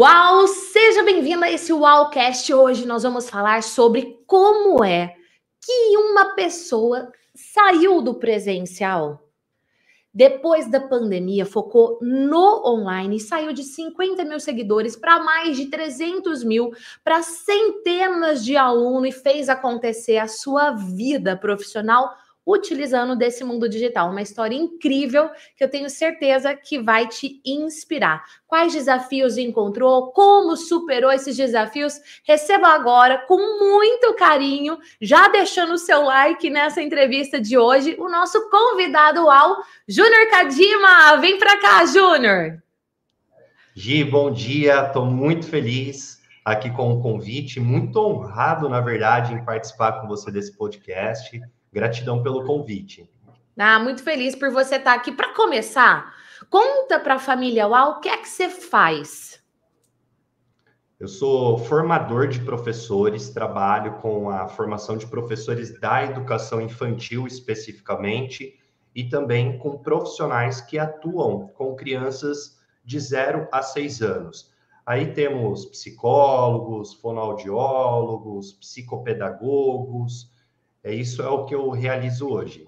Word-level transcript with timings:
Uau! 0.00 0.46
Seja 0.46 1.02
bem-vindo 1.02 1.42
a 1.42 1.50
esse 1.50 1.72
Uaucast. 1.72 2.54
Hoje 2.54 2.86
nós 2.86 3.02
vamos 3.02 3.28
falar 3.28 3.64
sobre 3.64 4.22
como 4.28 4.84
é 4.84 5.16
que 5.60 5.96
uma 5.96 6.36
pessoa 6.36 7.10
saiu 7.34 8.00
do 8.00 8.14
presencial 8.14 9.28
depois 10.14 10.70
da 10.70 10.80
pandemia, 10.80 11.44
focou 11.44 11.98
no 12.00 12.62
online 12.64 13.16
e 13.16 13.20
saiu 13.20 13.52
de 13.52 13.64
50 13.64 14.24
mil 14.24 14.38
seguidores 14.40 14.96
para 14.96 15.20
mais 15.20 15.56
de 15.56 15.66
300 15.66 16.42
mil, 16.44 16.70
para 17.02 17.20
centenas 17.22 18.44
de 18.44 18.56
alunos 18.56 19.08
e 19.08 19.18
fez 19.20 19.48
acontecer 19.48 20.18
a 20.18 20.28
sua 20.28 20.70
vida 20.70 21.36
profissional 21.36 22.16
utilizando 22.48 23.14
desse 23.14 23.44
mundo 23.44 23.68
digital. 23.68 24.10
Uma 24.10 24.22
história 24.22 24.56
incrível 24.56 25.28
que 25.54 25.62
eu 25.62 25.70
tenho 25.70 25.90
certeza 25.90 26.54
que 26.56 26.78
vai 26.78 27.06
te 27.06 27.42
inspirar. 27.44 28.24
Quais 28.46 28.72
desafios 28.72 29.36
encontrou? 29.36 30.10
Como 30.12 30.56
superou 30.56 31.12
esses 31.12 31.36
desafios? 31.36 32.00
Receba 32.24 32.68
agora, 32.68 33.18
com 33.18 33.36
muito 33.58 34.14
carinho, 34.14 34.78
já 34.98 35.28
deixando 35.28 35.74
o 35.74 35.78
seu 35.78 36.02
like 36.04 36.48
nessa 36.48 36.80
entrevista 36.80 37.38
de 37.38 37.58
hoje, 37.58 37.94
o 37.98 38.08
nosso 38.08 38.48
convidado 38.48 39.28
ao 39.28 39.58
Júnior 39.86 40.30
Kadima. 40.30 41.18
Vem 41.20 41.38
para 41.38 41.58
cá, 41.58 41.84
Júnior. 41.84 42.62
Gi, 43.74 44.02
bom 44.04 44.30
dia. 44.30 44.86
Estou 44.86 45.04
muito 45.04 45.46
feliz 45.46 46.18
aqui 46.42 46.70
com 46.70 46.94
o 46.94 47.02
convite, 47.02 47.60
muito 47.60 47.98
honrado, 48.00 48.70
na 48.70 48.80
verdade, 48.80 49.34
em 49.34 49.44
participar 49.44 50.00
com 50.00 50.08
você 50.08 50.30
desse 50.30 50.56
podcast. 50.56 51.38
Gratidão 51.72 52.22
pelo 52.22 52.44
convite. 52.44 53.08
Ah, 53.58 53.78
muito 53.78 54.02
feliz 54.02 54.34
por 54.34 54.50
você 54.50 54.76
estar 54.76 54.94
aqui. 54.94 55.10
Para 55.10 55.34
começar, 55.34 56.14
conta 56.48 57.00
para 57.00 57.14
a 57.14 57.18
família 57.18 57.66
UAU 57.66 57.92
o 57.92 58.00
que 58.00 58.08
é 58.08 58.16
que 58.16 58.28
você 58.28 58.48
faz. 58.48 59.42
Eu 61.00 61.06
sou 61.06 61.58
formador 61.58 62.26
de 62.26 62.40
professores, 62.40 63.30
trabalho 63.30 63.98
com 64.00 64.30
a 64.30 64.48
formação 64.48 64.96
de 64.96 65.06
professores 65.06 65.78
da 65.78 66.04
educação 66.04 66.60
infantil 66.60 67.26
especificamente 67.26 68.58
e 68.94 69.04
também 69.04 69.58
com 69.58 69.78
profissionais 69.78 70.60
que 70.60 70.76
atuam 70.76 71.46
com 71.48 71.76
crianças 71.76 72.58
de 72.84 72.98
0 72.98 73.46
a 73.52 73.62
6 73.62 74.02
anos. 74.02 74.52
Aí 74.84 75.12
temos 75.12 75.66
psicólogos, 75.66 76.94
fonoaudiólogos, 76.94 78.54
psicopedagogos, 78.54 80.32
é 80.88 80.94
isso 80.94 81.22
é 81.22 81.28
o 81.28 81.44
que 81.44 81.54
eu 81.54 81.70
realizo 81.70 82.28
hoje. 82.28 82.66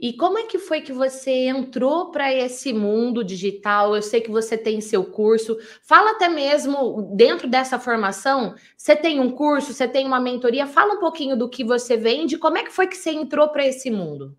E 0.00 0.12
como 0.12 0.38
é 0.38 0.44
que 0.44 0.60
foi 0.60 0.80
que 0.80 0.92
você 0.92 1.48
entrou 1.48 2.12
para 2.12 2.32
esse 2.32 2.72
mundo 2.72 3.24
digital? 3.24 3.96
Eu 3.96 4.02
sei 4.02 4.20
que 4.20 4.30
você 4.30 4.56
tem 4.56 4.80
seu 4.80 5.04
curso. 5.04 5.58
Fala 5.82 6.12
até 6.12 6.28
mesmo 6.28 7.10
dentro 7.16 7.48
dessa 7.48 7.80
formação, 7.80 8.54
você 8.76 8.94
tem 8.94 9.18
um 9.18 9.32
curso, 9.32 9.74
você 9.74 9.88
tem 9.88 10.06
uma 10.06 10.20
mentoria. 10.20 10.68
Fala 10.68 10.94
um 10.94 11.00
pouquinho 11.00 11.36
do 11.36 11.48
que 11.48 11.64
você 11.64 11.96
vende. 11.96 12.38
Como 12.38 12.56
é 12.56 12.62
que 12.62 12.70
foi 12.70 12.86
que 12.86 12.96
você 12.96 13.10
entrou 13.10 13.48
para 13.48 13.66
esse 13.66 13.90
mundo? 13.90 14.36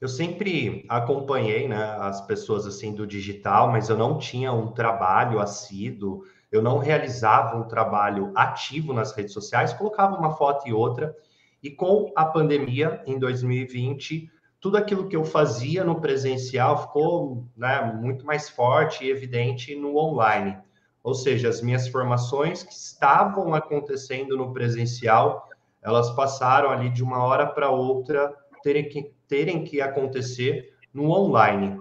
Eu 0.00 0.08
sempre 0.08 0.86
acompanhei, 0.88 1.68
né, 1.68 1.96
as 2.00 2.22
pessoas 2.22 2.66
assim 2.66 2.94
do 2.94 3.06
digital, 3.06 3.70
mas 3.70 3.90
eu 3.90 3.98
não 3.98 4.16
tinha 4.16 4.50
um 4.50 4.72
trabalho 4.72 5.38
assíduo. 5.38 6.24
Eu 6.50 6.62
não 6.62 6.78
realizava 6.78 7.58
um 7.58 7.68
trabalho 7.68 8.32
ativo 8.34 8.94
nas 8.94 9.12
redes 9.12 9.34
sociais. 9.34 9.74
Colocava 9.74 10.16
uma 10.16 10.34
foto 10.34 10.66
e 10.66 10.72
outra 10.72 11.14
e 11.62 11.70
com 11.70 12.10
a 12.16 12.24
pandemia, 12.24 13.02
em 13.06 13.18
2020, 13.18 14.30
tudo 14.60 14.76
aquilo 14.76 15.08
que 15.08 15.16
eu 15.16 15.24
fazia 15.24 15.84
no 15.84 16.00
presencial 16.00 16.82
ficou 16.82 17.46
né, 17.56 17.82
muito 18.00 18.24
mais 18.24 18.48
forte 18.48 19.04
e 19.04 19.10
evidente 19.10 19.74
no 19.74 19.96
online. 19.96 20.58
Ou 21.02 21.14
seja, 21.14 21.48
as 21.48 21.62
minhas 21.62 21.88
formações 21.88 22.62
que 22.62 22.72
estavam 22.72 23.54
acontecendo 23.54 24.36
no 24.36 24.52
presencial, 24.52 25.48
elas 25.82 26.10
passaram 26.10 26.70
ali 26.70 26.90
de 26.90 27.02
uma 27.02 27.24
hora 27.24 27.46
para 27.46 27.70
outra 27.70 28.34
terem 28.62 28.88
que, 28.88 29.10
terem 29.26 29.64
que 29.64 29.80
acontecer 29.80 30.74
no 30.92 31.10
online. 31.10 31.80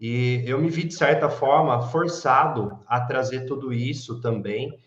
E 0.00 0.44
eu 0.46 0.60
me 0.60 0.68
vi, 0.68 0.84
de 0.84 0.94
certa 0.94 1.28
forma, 1.28 1.88
forçado 1.88 2.78
a 2.86 3.00
trazer 3.00 3.46
tudo 3.46 3.72
isso 3.72 4.20
também 4.20 4.78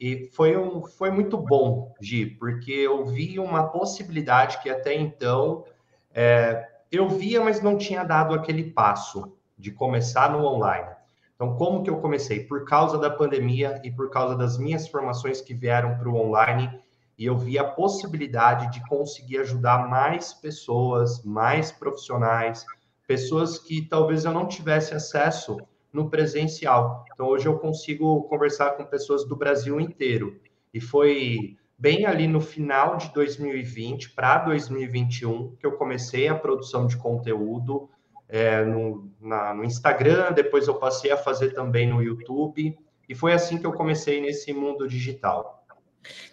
e 0.00 0.28
foi, 0.32 0.56
um, 0.56 0.82
foi 0.82 1.10
muito 1.10 1.36
bom, 1.36 1.94
Gi, 2.00 2.26
porque 2.26 2.72
eu 2.72 3.04
vi 3.04 3.38
uma 3.38 3.68
possibilidade 3.68 4.60
que 4.60 4.68
até 4.68 4.94
então 4.94 5.64
é, 6.12 6.66
eu 6.90 7.08
via, 7.08 7.42
mas 7.42 7.60
não 7.60 7.76
tinha 7.76 8.04
dado 8.04 8.34
aquele 8.34 8.70
passo 8.70 9.36
de 9.56 9.70
começar 9.70 10.30
no 10.30 10.44
online. 10.44 10.90
Então, 11.34 11.56
como 11.56 11.82
que 11.82 11.90
eu 11.90 11.98
comecei? 11.98 12.40
Por 12.44 12.64
causa 12.64 12.98
da 12.98 13.10
pandemia 13.10 13.80
e 13.84 13.90
por 13.90 14.10
causa 14.10 14.36
das 14.36 14.56
minhas 14.56 14.86
formações 14.88 15.40
que 15.40 15.54
vieram 15.54 15.96
para 15.96 16.08
o 16.08 16.16
online, 16.16 16.70
e 17.16 17.26
eu 17.26 17.36
vi 17.36 17.58
a 17.58 17.64
possibilidade 17.64 18.72
de 18.72 18.86
conseguir 18.88 19.38
ajudar 19.38 19.88
mais 19.88 20.32
pessoas, 20.32 21.22
mais 21.24 21.70
profissionais, 21.70 22.64
pessoas 23.06 23.58
que 23.58 23.82
talvez 23.82 24.24
eu 24.24 24.32
não 24.32 24.46
tivesse 24.46 24.94
acesso 24.94 25.56
no 25.94 26.10
presencial. 26.10 27.04
Então, 27.14 27.28
hoje 27.28 27.46
eu 27.46 27.58
consigo 27.58 28.24
conversar 28.24 28.72
com 28.72 28.84
pessoas 28.84 29.24
do 29.24 29.36
Brasil 29.36 29.80
inteiro. 29.80 30.40
E 30.74 30.80
foi 30.80 31.56
bem 31.78 32.04
ali 32.04 32.26
no 32.26 32.40
final 32.40 32.96
de 32.96 33.12
2020 33.14 34.10
para 34.10 34.38
2021 34.38 35.54
que 35.56 35.64
eu 35.64 35.72
comecei 35.72 36.28
a 36.28 36.34
produção 36.34 36.86
de 36.86 36.96
conteúdo 36.96 37.88
é, 38.28 38.64
no, 38.64 39.08
na, 39.20 39.54
no 39.54 39.64
Instagram, 39.64 40.32
depois 40.32 40.66
eu 40.66 40.74
passei 40.74 41.12
a 41.12 41.16
fazer 41.16 41.50
também 41.50 41.88
no 41.88 42.02
YouTube, 42.02 42.76
e 43.08 43.14
foi 43.14 43.32
assim 43.32 43.58
que 43.58 43.66
eu 43.66 43.72
comecei 43.72 44.20
nesse 44.20 44.52
mundo 44.52 44.88
digital. 44.88 45.64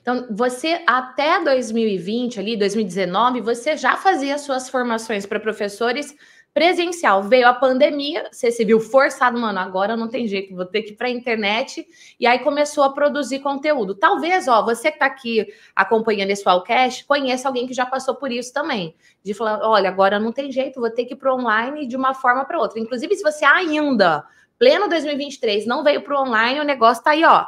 Então, 0.01 0.27
você 0.31 0.81
até 0.87 1.43
2020, 1.43 2.39
ali, 2.39 2.57
2019, 2.57 3.41
você 3.41 3.77
já 3.77 3.95
fazia 3.95 4.37
suas 4.37 4.69
formações 4.69 5.25
para 5.25 5.39
professores 5.39 6.15
presencial. 6.53 7.23
Veio 7.23 7.47
a 7.47 7.53
pandemia, 7.53 8.27
você 8.31 8.51
se 8.51 8.65
viu 8.65 8.79
forçado, 8.79 9.39
mano, 9.39 9.59
agora 9.59 9.95
não 9.95 10.07
tem 10.07 10.27
jeito, 10.27 10.55
vou 10.55 10.65
ter 10.65 10.81
que 10.81 10.91
ir 10.91 10.95
para 10.95 11.07
a 11.07 11.11
internet. 11.11 11.87
E 12.19 12.27
aí 12.27 12.39
começou 12.39 12.83
a 12.83 12.93
produzir 12.93 13.39
conteúdo. 13.39 13.95
Talvez, 13.95 14.47
ó, 14.47 14.63
você 14.63 14.89
que 14.89 14.95
está 14.95 15.05
aqui 15.05 15.47
acompanhando 15.75 16.31
esse 16.31 16.43
Wallcast, 16.45 17.05
conheça 17.05 17.47
alguém 17.47 17.67
que 17.67 17.73
já 17.73 17.85
passou 17.85 18.15
por 18.15 18.31
isso 18.31 18.53
também. 18.53 18.95
De 19.23 19.33
falar, 19.33 19.61
olha, 19.67 19.89
agora 19.89 20.19
não 20.19 20.31
tem 20.31 20.51
jeito, 20.51 20.79
vou 20.79 20.89
ter 20.89 21.05
que 21.05 21.13
ir 21.13 21.17
para 21.17 21.33
online 21.33 21.87
de 21.87 21.95
uma 21.95 22.13
forma 22.13 22.43
para 22.43 22.59
outra. 22.59 22.79
Inclusive, 22.79 23.15
se 23.15 23.23
você 23.23 23.45
ainda, 23.45 24.25
pleno 24.59 24.89
2023, 24.89 25.65
não 25.65 25.83
veio 25.83 26.01
para 26.01 26.21
online, 26.21 26.59
o 26.59 26.65
negócio 26.65 26.99
está 26.99 27.11
aí, 27.11 27.23
ó, 27.23 27.45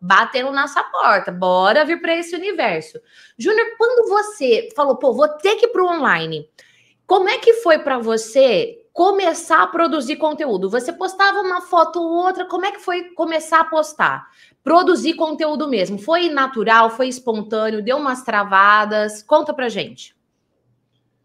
batendo 0.00 0.52
nossa 0.52 0.82
porta. 0.84 1.32
Bora 1.32 1.84
vir 1.84 2.00
para 2.00 2.16
esse 2.16 2.34
universo. 2.36 3.00
Júnior, 3.38 3.66
quando 3.78 4.08
você 4.08 4.68
falou, 4.74 4.96
pô, 4.96 5.12
vou 5.12 5.28
ter 5.28 5.56
que 5.56 5.66
ir 5.66 5.68
para 5.68 5.84
online, 5.84 6.48
como 7.06 7.28
é 7.28 7.38
que 7.38 7.54
foi 7.54 7.78
para 7.78 7.98
você 7.98 8.78
começar 8.92 9.62
a 9.62 9.66
produzir 9.66 10.16
conteúdo? 10.16 10.68
Você 10.70 10.92
postava 10.92 11.40
uma 11.40 11.60
foto 11.62 12.00
ou 12.00 12.10
outra, 12.24 12.46
como 12.46 12.66
é 12.66 12.72
que 12.72 12.80
foi 12.80 13.04
começar 13.14 13.60
a 13.60 13.64
postar? 13.64 14.28
Produzir 14.62 15.14
conteúdo 15.14 15.68
mesmo. 15.68 15.98
Foi 15.98 16.28
natural, 16.28 16.90
foi 16.90 17.08
espontâneo, 17.08 17.82
deu 17.82 17.96
umas 17.96 18.22
travadas? 18.22 19.22
Conta 19.22 19.52
pra 19.52 19.68
gente. 19.68 20.14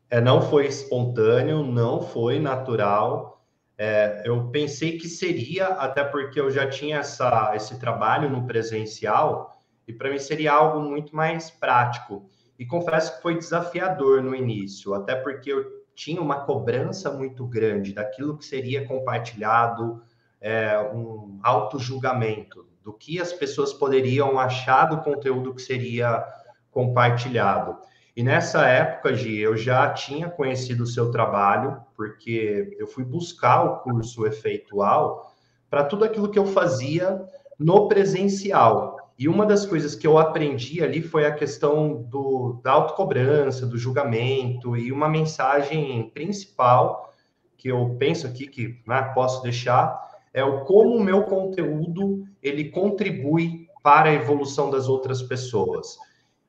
É, 0.09 0.21
não 0.21 0.41
foi 0.41 0.67
espontâneo, 0.67 1.63
não 1.63 2.01
foi 2.01 2.39
natural. 2.39 3.41
É, 3.77 4.23
eu 4.25 4.47
pensei 4.47 4.97
que 4.97 5.07
seria, 5.07 5.67
até 5.67 6.03
porque 6.03 6.39
eu 6.39 6.49
já 6.49 6.67
tinha 6.67 6.97
essa, 6.97 7.51
esse 7.53 7.77
trabalho 7.79 8.29
no 8.29 8.47
presencial, 8.47 9.61
e 9.87 9.93
para 9.93 10.09
mim 10.09 10.17
seria 10.17 10.53
algo 10.53 10.79
muito 10.79 11.15
mais 11.15 11.51
prático. 11.51 12.25
E 12.57 12.65
confesso 12.65 13.15
que 13.15 13.21
foi 13.21 13.37
desafiador 13.37 14.21
no 14.21 14.35
início, 14.35 14.93
até 14.93 15.15
porque 15.15 15.51
eu 15.51 15.65
tinha 15.93 16.21
uma 16.21 16.41
cobrança 16.41 17.11
muito 17.11 17.45
grande 17.45 17.93
daquilo 17.93 18.37
que 18.37 18.45
seria 18.45 18.85
compartilhado, 18.85 20.01
é, 20.39 20.79
um 20.93 21.39
auto-julgamento 21.41 22.67
do 22.83 22.93
que 22.93 23.19
as 23.19 23.33
pessoas 23.33 23.73
poderiam 23.73 24.39
achar 24.39 24.85
do 24.85 25.01
conteúdo 25.01 25.53
que 25.53 25.61
seria 25.61 26.23
compartilhado. 26.71 27.77
E 28.15 28.23
nessa 28.23 28.65
época, 28.65 29.13
Gi, 29.13 29.37
eu 29.37 29.55
já 29.55 29.91
tinha 29.93 30.29
conhecido 30.29 30.83
o 30.83 30.87
seu 30.87 31.11
trabalho, 31.11 31.79
porque 31.95 32.75
eu 32.79 32.87
fui 32.87 33.03
buscar 33.03 33.63
o 33.63 33.77
curso 33.79 34.25
efeitual 34.25 35.35
para 35.69 35.83
tudo 35.83 36.03
aquilo 36.03 36.31
que 36.31 36.39
eu 36.39 36.45
fazia 36.45 37.23
no 37.59 37.87
presencial. 37.87 38.96
E 39.17 39.27
uma 39.27 39.45
das 39.45 39.65
coisas 39.65 39.95
que 39.95 40.05
eu 40.05 40.17
aprendi 40.17 40.83
ali 40.83 41.01
foi 41.01 41.25
a 41.25 41.33
questão 41.33 42.03
do, 42.03 42.59
da 42.63 42.71
autocobrança, 42.73 43.65
do 43.65 43.77
julgamento, 43.77 44.77
e 44.77 44.91
uma 44.91 45.09
mensagem 45.09 46.11
principal 46.13 47.13
que 47.57 47.67
eu 47.69 47.95
penso 47.97 48.27
aqui 48.27 48.45
que 48.45 48.79
né, 48.85 49.01
posso 49.15 49.41
deixar 49.41 49.99
é 50.31 50.43
o 50.43 50.63
como 50.65 50.95
o 50.95 51.03
meu 51.03 51.23
conteúdo 51.23 52.27
ele 52.43 52.65
contribui 52.65 53.67
para 53.81 54.09
a 54.09 54.13
evolução 54.13 54.69
das 54.69 54.87
outras 54.87 55.23
pessoas. 55.23 55.97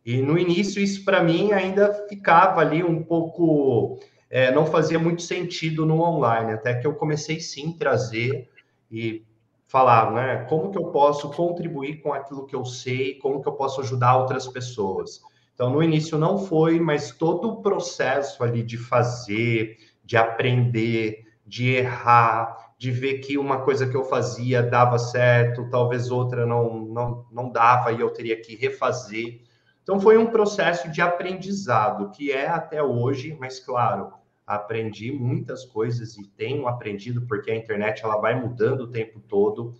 E 0.04 0.20
no 0.20 0.38
início 0.38 0.82
isso 0.82 1.04
para 1.04 1.22
mim 1.22 1.52
ainda 1.52 2.06
ficava 2.06 2.60
ali 2.60 2.84
um 2.84 3.02
pouco, 3.02 3.98
é, 4.28 4.52
não 4.52 4.66
fazia 4.66 4.98
muito 4.98 5.22
sentido 5.22 5.86
no 5.86 6.02
online, 6.02 6.52
até 6.52 6.74
que 6.74 6.86
eu 6.86 6.94
comecei 6.94 7.40
sim 7.40 7.72
trazer 7.72 8.48
e 8.90 9.22
falar, 9.68 10.10
né? 10.12 10.46
Como 10.48 10.70
que 10.70 10.78
eu 10.78 10.86
posso 10.86 11.30
contribuir 11.30 12.02
com 12.02 12.12
aquilo 12.12 12.46
que 12.46 12.56
eu 12.56 12.64
sei, 12.64 13.14
como 13.18 13.40
que 13.40 13.48
eu 13.48 13.52
posso 13.52 13.82
ajudar 13.82 14.16
outras 14.16 14.48
pessoas. 14.48 15.20
Então, 15.54 15.70
no 15.70 15.82
início 15.82 16.16
não 16.16 16.38
foi, 16.38 16.80
mas 16.80 17.10
todo 17.10 17.48
o 17.48 17.62
processo 17.62 18.42
ali 18.42 18.62
de 18.62 18.78
fazer, 18.78 19.76
de 20.02 20.16
aprender, 20.16 21.24
de 21.46 21.74
errar, 21.74 22.72
de 22.78 22.90
ver 22.90 23.18
que 23.18 23.36
uma 23.36 23.60
coisa 23.60 23.86
que 23.86 23.96
eu 23.96 24.04
fazia 24.04 24.62
dava 24.62 24.98
certo, 24.98 25.68
talvez 25.68 26.10
outra 26.10 26.46
não, 26.46 26.80
não, 26.86 27.26
não 27.30 27.50
dava 27.50 27.92
e 27.92 28.00
eu 28.00 28.10
teria 28.10 28.40
que 28.40 28.54
refazer. 28.56 29.40
Então, 29.82 30.00
foi 30.00 30.16
um 30.16 30.26
processo 30.26 30.90
de 30.90 31.02
aprendizado, 31.02 32.10
que 32.10 32.32
é 32.32 32.46
até 32.46 32.82
hoje, 32.82 33.36
mas 33.38 33.58
claro, 33.58 34.12
aprendi 34.48 35.12
muitas 35.12 35.66
coisas 35.66 36.16
e 36.16 36.26
tenho 36.26 36.66
aprendido 36.66 37.26
porque 37.26 37.50
a 37.50 37.56
internet 37.56 38.02
ela 38.02 38.16
vai 38.16 38.34
mudando 38.34 38.80
o 38.80 38.90
tempo 38.90 39.20
todo. 39.20 39.74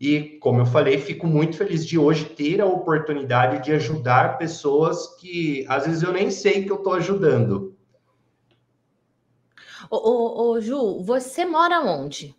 E, 0.00 0.38
como 0.40 0.62
eu 0.62 0.66
falei, 0.66 0.98
fico 0.98 1.26
muito 1.26 1.58
feliz 1.58 1.86
de 1.86 1.98
hoje 1.98 2.24
ter 2.24 2.60
a 2.62 2.66
oportunidade 2.66 3.62
de 3.62 3.72
ajudar 3.72 4.38
pessoas 4.38 5.14
que 5.16 5.66
às 5.68 5.86
vezes 5.86 6.02
eu 6.02 6.12
nem 6.12 6.30
sei 6.30 6.64
que 6.64 6.72
eu 6.72 6.76
estou 6.76 6.94
ajudando. 6.94 7.76
Ô, 9.90 9.96
ô, 9.96 10.50
ô, 10.52 10.60
Ju, 10.60 11.02
você 11.04 11.44
mora 11.44 11.80
onde? 11.82 12.34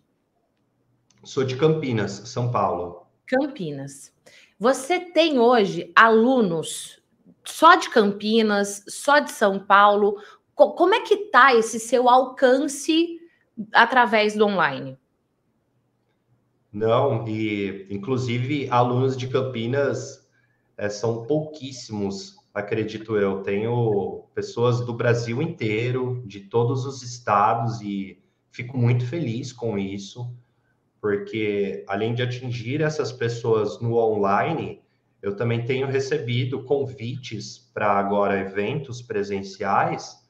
Sou 1.24 1.44
de 1.44 1.56
Campinas, 1.56 2.12
São 2.26 2.52
Paulo. 2.52 3.06
Campinas. 3.28 4.12
Você 4.60 5.00
tem 5.00 5.40
hoje 5.40 5.92
alunos 5.96 7.02
só 7.46 7.76
de 7.76 7.90
Campinas, 7.90 8.84
só 8.88 9.20
de 9.20 9.32
São 9.32 9.60
Paulo? 9.60 10.18
Como 10.56 10.94
é 10.94 11.02
que 11.02 11.16
está 11.16 11.54
esse 11.56 11.80
seu 11.80 12.08
alcance 12.08 13.20
através 13.72 14.36
do 14.36 14.46
online? 14.46 14.98
Não, 16.72 17.28
e 17.28 17.88
inclusive 17.90 18.68
alunos 18.70 19.16
de 19.16 19.28
Campinas 19.28 20.28
é, 20.76 20.90
são 20.90 21.26
pouquíssimos, 21.26 22.36
acredito 22.54 23.16
eu. 23.16 23.42
Tenho 23.44 24.26
pessoas 24.34 24.82
do 24.82 24.94
Brasil 24.94 25.42
inteiro, 25.42 26.24
de 26.26 26.40
todos 26.42 26.86
os 26.86 27.04
estados, 27.04 27.82
e 27.82 28.24
fico 28.52 28.78
muito 28.78 29.06
feliz 29.06 29.52
com 29.52 29.78
isso, 29.78 30.32
porque 31.00 31.84
além 31.88 32.14
de 32.16 32.24
atingir 32.24 32.82
essas 32.82 33.12
pessoas 33.12 33.80
no 33.80 33.96
online, 33.98 34.82
eu 35.22 35.36
também 35.36 35.64
tenho 35.64 35.88
recebido 35.88 36.64
convites 36.64 37.58
para 37.74 37.92
agora 37.92 38.40
eventos 38.40 39.02
presenciais 39.02 40.23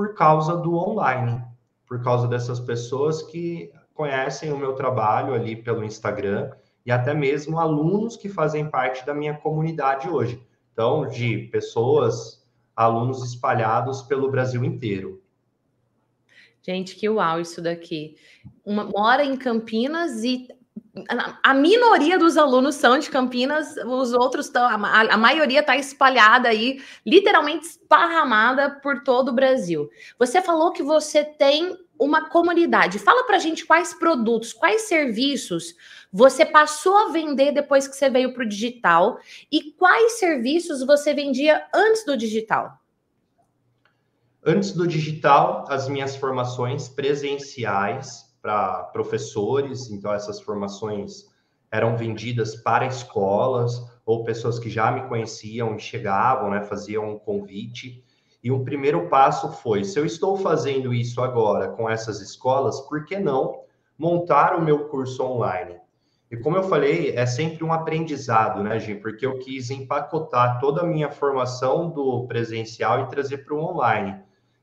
por 0.00 0.14
causa 0.14 0.56
do 0.56 0.76
online, 0.76 1.44
por 1.86 2.02
causa 2.02 2.26
dessas 2.26 2.58
pessoas 2.58 3.20
que 3.20 3.70
conhecem 3.92 4.50
o 4.50 4.56
meu 4.56 4.72
trabalho 4.72 5.34
ali 5.34 5.54
pelo 5.54 5.84
Instagram 5.84 6.50
e 6.86 6.90
até 6.90 7.12
mesmo 7.12 7.58
alunos 7.58 8.16
que 8.16 8.26
fazem 8.26 8.66
parte 8.66 9.04
da 9.04 9.12
minha 9.12 9.34
comunidade 9.34 10.08
hoje. 10.08 10.42
Então, 10.72 11.06
de 11.06 11.50
pessoas, 11.52 12.42
alunos 12.74 13.22
espalhados 13.22 14.00
pelo 14.00 14.30
Brasil 14.30 14.64
inteiro. 14.64 15.22
Gente, 16.62 16.96
que 16.96 17.06
uau 17.06 17.38
isso 17.38 17.60
daqui. 17.60 18.16
Uma, 18.64 18.84
mora 18.84 19.22
em 19.22 19.36
Campinas 19.36 20.24
e 20.24 20.48
a 21.42 21.54
minoria 21.54 22.18
dos 22.18 22.36
alunos 22.36 22.74
são 22.74 22.98
de 22.98 23.08
Campinas, 23.08 23.76
os 23.76 24.12
outros 24.12 24.46
estão, 24.46 24.64
a, 24.64 24.74
a 24.74 25.16
maioria 25.16 25.60
está 25.60 25.76
espalhada 25.76 26.48
aí, 26.48 26.82
literalmente 27.06 27.66
esparramada 27.66 28.70
por 28.82 29.02
todo 29.02 29.28
o 29.28 29.34
Brasil. 29.34 29.88
Você 30.18 30.42
falou 30.42 30.72
que 30.72 30.82
você 30.82 31.24
tem 31.24 31.76
uma 31.98 32.28
comunidade. 32.28 32.98
Fala 32.98 33.24
para 33.24 33.36
a 33.36 33.38
gente 33.38 33.64
quais 33.64 33.94
produtos, 33.94 34.52
quais 34.52 34.82
serviços 34.82 35.74
você 36.12 36.44
passou 36.44 36.96
a 36.96 37.10
vender 37.10 37.52
depois 37.52 37.86
que 37.86 37.94
você 37.94 38.10
veio 38.10 38.34
para 38.34 38.42
o 38.42 38.48
digital 38.48 39.18
e 39.50 39.72
quais 39.72 40.18
serviços 40.18 40.84
você 40.84 41.14
vendia 41.14 41.66
antes 41.72 42.04
do 42.04 42.16
digital. 42.16 42.80
Antes 44.44 44.72
do 44.72 44.86
digital, 44.86 45.66
as 45.68 45.88
minhas 45.88 46.16
formações 46.16 46.88
presenciais 46.88 48.29
para 48.40 48.84
professores, 48.84 49.90
então 49.90 50.12
essas 50.12 50.40
formações 50.40 51.28
eram 51.70 51.96
vendidas 51.96 52.56
para 52.56 52.86
escolas 52.86 53.80
ou 54.04 54.24
pessoas 54.24 54.58
que 54.58 54.68
já 54.68 54.90
me 54.90 55.06
conheciam 55.08 55.76
e 55.76 55.78
chegavam, 55.78 56.50
né, 56.50 56.62
faziam 56.62 57.08
um 57.08 57.18
convite. 57.18 58.04
E 58.42 58.50
o 58.50 58.64
primeiro 58.64 59.08
passo 59.08 59.52
foi: 59.52 59.84
se 59.84 59.98
eu 59.98 60.04
estou 60.04 60.36
fazendo 60.36 60.92
isso 60.92 61.20
agora 61.20 61.68
com 61.68 61.88
essas 61.88 62.20
escolas, 62.20 62.80
por 62.82 63.04
que 63.04 63.18
não 63.18 63.60
montar 63.98 64.56
o 64.56 64.62
meu 64.62 64.88
curso 64.88 65.22
online? 65.22 65.78
E 66.30 66.36
como 66.36 66.56
eu 66.56 66.62
falei, 66.62 67.10
é 67.16 67.26
sempre 67.26 67.64
um 67.64 67.72
aprendizado, 67.72 68.62
né, 68.62 68.78
Jim? 68.78 69.00
Porque 69.00 69.26
eu 69.26 69.38
quis 69.40 69.68
empacotar 69.68 70.60
toda 70.60 70.82
a 70.82 70.86
minha 70.86 71.10
formação 71.10 71.90
do 71.90 72.24
presencial 72.28 73.00
e 73.00 73.08
trazer 73.08 73.38
para 73.38 73.54
o 73.54 73.58
online. 73.58 74.16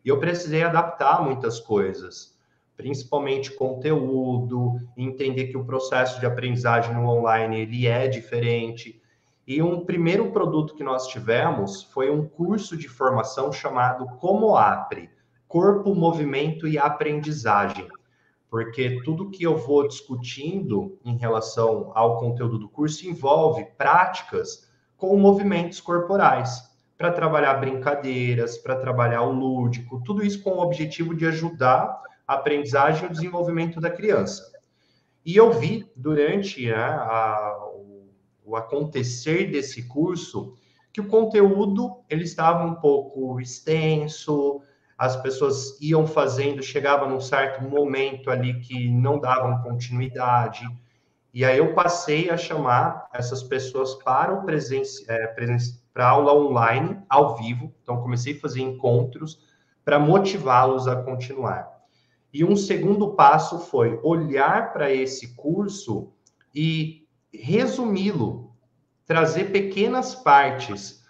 E 0.04 0.08
eu 0.08 0.18
precisei 0.18 0.64
adaptar 0.64 1.22
muitas 1.22 1.60
coisas 1.60 2.37
principalmente 2.78 3.52
conteúdo, 3.56 4.76
entender 4.96 5.48
que 5.48 5.58
o 5.58 5.66
processo 5.66 6.20
de 6.20 6.28
aprendizagem 6.28 6.94
no 6.94 7.10
online 7.10 7.62
ele 7.62 7.88
é 7.88 8.08
diferente. 8.08 9.02
E 9.48 9.62
um 9.64 9.84
primeiro 9.84 10.32
produto 10.32 10.76
que 10.76 10.84
nós 10.84 11.08
tivemos 11.08 11.84
foi 11.84 12.12
um 12.12 12.28
curso 12.28 12.78
de 12.78 12.88
formação 12.88 13.52
chamado 13.52 14.06
Como 14.20 14.56
Apre, 14.56 15.10
Corpo, 15.48 15.96
Movimento 15.96 16.68
e 16.68 16.78
Aprendizagem. 16.78 17.88
Porque 18.50 19.02
tudo 19.04 19.32
que 19.32 19.44
eu 19.44 19.58
vou 19.58 19.88
discutindo 19.88 20.98
em 21.04 21.18
relação 21.18 21.92
ao 21.96 22.20
conteúdo 22.20 22.60
do 22.60 22.70
curso 22.70 23.08
envolve 23.08 23.66
práticas 23.78 24.70
com 24.96 25.18
movimentos 25.18 25.82
corporais, 25.82 26.68
para 26.98 27.12
trabalhar 27.12 27.54
brincadeiras, 27.56 28.58
para 28.58 28.76
trabalhar 28.76 29.22
o 29.22 29.32
lúdico, 29.32 30.02
tudo 30.04 30.26
isso 30.26 30.42
com 30.42 30.52
o 30.52 30.62
objetivo 30.62 31.14
de 31.14 31.28
ajudar 31.28 32.02
a 32.28 32.34
aprendizagem 32.34 33.04
e 33.04 33.08
o 33.08 33.12
desenvolvimento 33.12 33.80
da 33.80 33.90
criança. 33.90 34.52
E 35.26 35.36
eu 35.36 35.52
vi 35.52 35.90
durante 35.96 36.68
né, 36.68 36.76
a, 36.76 37.58
o, 38.46 38.56
acontecer 38.56 39.52
desse 39.52 39.88
curso 39.88 40.54
que 40.92 41.02
o 41.02 41.08
conteúdo 41.08 42.04
ele 42.10 42.24
estava 42.24 42.66
um 42.66 42.76
pouco 42.76 43.40
extenso, 43.40 44.62
as 44.98 45.16
pessoas 45.16 45.80
iam 45.80 46.08
fazendo, 46.08 46.64
chegava 46.64 47.08
num 47.08 47.20
certo 47.20 47.64
momento 47.64 48.32
ali 48.32 48.60
que 48.62 48.90
não 48.90 49.20
davam 49.20 49.62
continuidade. 49.62 50.66
E 51.34 51.46
aí 51.46 51.60
eu 51.60 51.76
passei 51.76 52.32
a 52.32 52.38
chamar 52.38 53.08
essas 53.14 53.44
pessoas 53.44 53.94
para 53.96 54.34
o 54.34 54.46
é, 54.50 55.28
para 55.94 56.10
aula 56.10 56.34
online, 56.34 57.00
ao 57.08 57.38
vivo. 57.38 57.72
Então 57.84 58.02
comecei 58.02 58.36
a 58.36 58.40
fazer 58.40 58.62
encontros 58.62 59.40
para 59.86 60.00
motivá-los 60.00 60.88
a 60.88 60.96
continuar. 60.96 61.77
E 62.38 62.44
um 62.44 62.56
segundo 62.56 63.16
passo 63.16 63.58
foi 63.58 64.00
olhar 64.04 64.72
para 64.72 64.94
esse 64.94 65.34
curso 65.34 66.14
e 66.54 67.08
resumi-lo, 67.34 68.56
trazer 69.08 69.46
pequenas 69.46 70.14
partes 70.14 71.04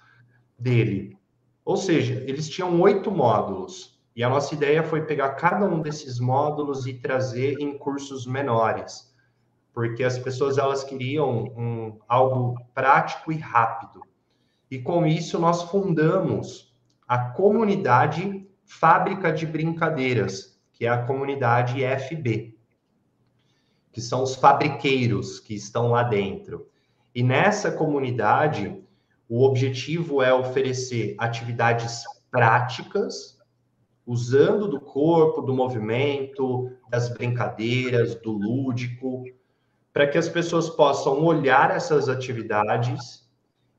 dele. 0.57 1.17
Ou 1.65 1.75
seja, 1.75 2.23
eles 2.25 2.47
tinham 2.47 2.79
oito 2.79 3.11
módulos. 3.11 3.99
E 4.15 4.23
a 4.23 4.29
nossa 4.29 4.55
ideia 4.55 4.81
foi 4.83 5.01
pegar 5.01 5.31
cada 5.31 5.65
um 5.65 5.81
desses 5.81 6.17
módulos 6.17 6.87
e 6.87 6.93
trazer 6.93 7.59
em 7.59 7.77
cursos 7.77 8.25
menores, 8.25 9.13
porque 9.73 10.05
as 10.05 10.17
pessoas 10.17 10.57
elas 10.57 10.85
queriam 10.85 11.43
um, 11.57 11.99
algo 12.07 12.55
prático 12.73 13.33
e 13.33 13.35
rápido. 13.37 14.01
E 14.71 14.79
com 14.79 15.05
isso 15.05 15.37
nós 15.37 15.63
fundamos 15.63 16.73
a 17.05 17.19
comunidade 17.19 18.47
Fábrica 18.63 19.29
de 19.29 19.45
Brincadeiras, 19.45 20.56
que 20.77 20.85
é 20.85 20.89
a 20.89 21.03
comunidade 21.03 21.81
FB, 21.83 22.55
que 23.91 23.99
são 23.99 24.21
os 24.21 24.35
fabriqueiros 24.35 25.39
que 25.39 25.55
estão 25.55 25.89
lá 25.89 26.03
dentro. 26.03 26.67
E 27.15 27.23
nessa 27.23 27.71
comunidade, 27.71 28.79
o 29.27 29.43
objetivo 29.43 30.21
é 30.21 30.31
oferecer 30.31 31.15
atividades 31.17 32.03
práticas, 32.29 33.39
usando 34.05 34.67
do 34.67 34.79
corpo, 34.79 35.41
do 35.41 35.51
movimento, 35.51 36.71
das 36.87 37.09
brincadeiras, 37.09 38.13
do 38.13 38.31
lúdico, 38.33 39.23
para 39.91 40.05
que 40.05 40.17
as 40.19 40.29
pessoas 40.29 40.69
possam 40.69 41.25
olhar 41.25 41.71
essas 41.71 42.07
atividades 42.07 43.27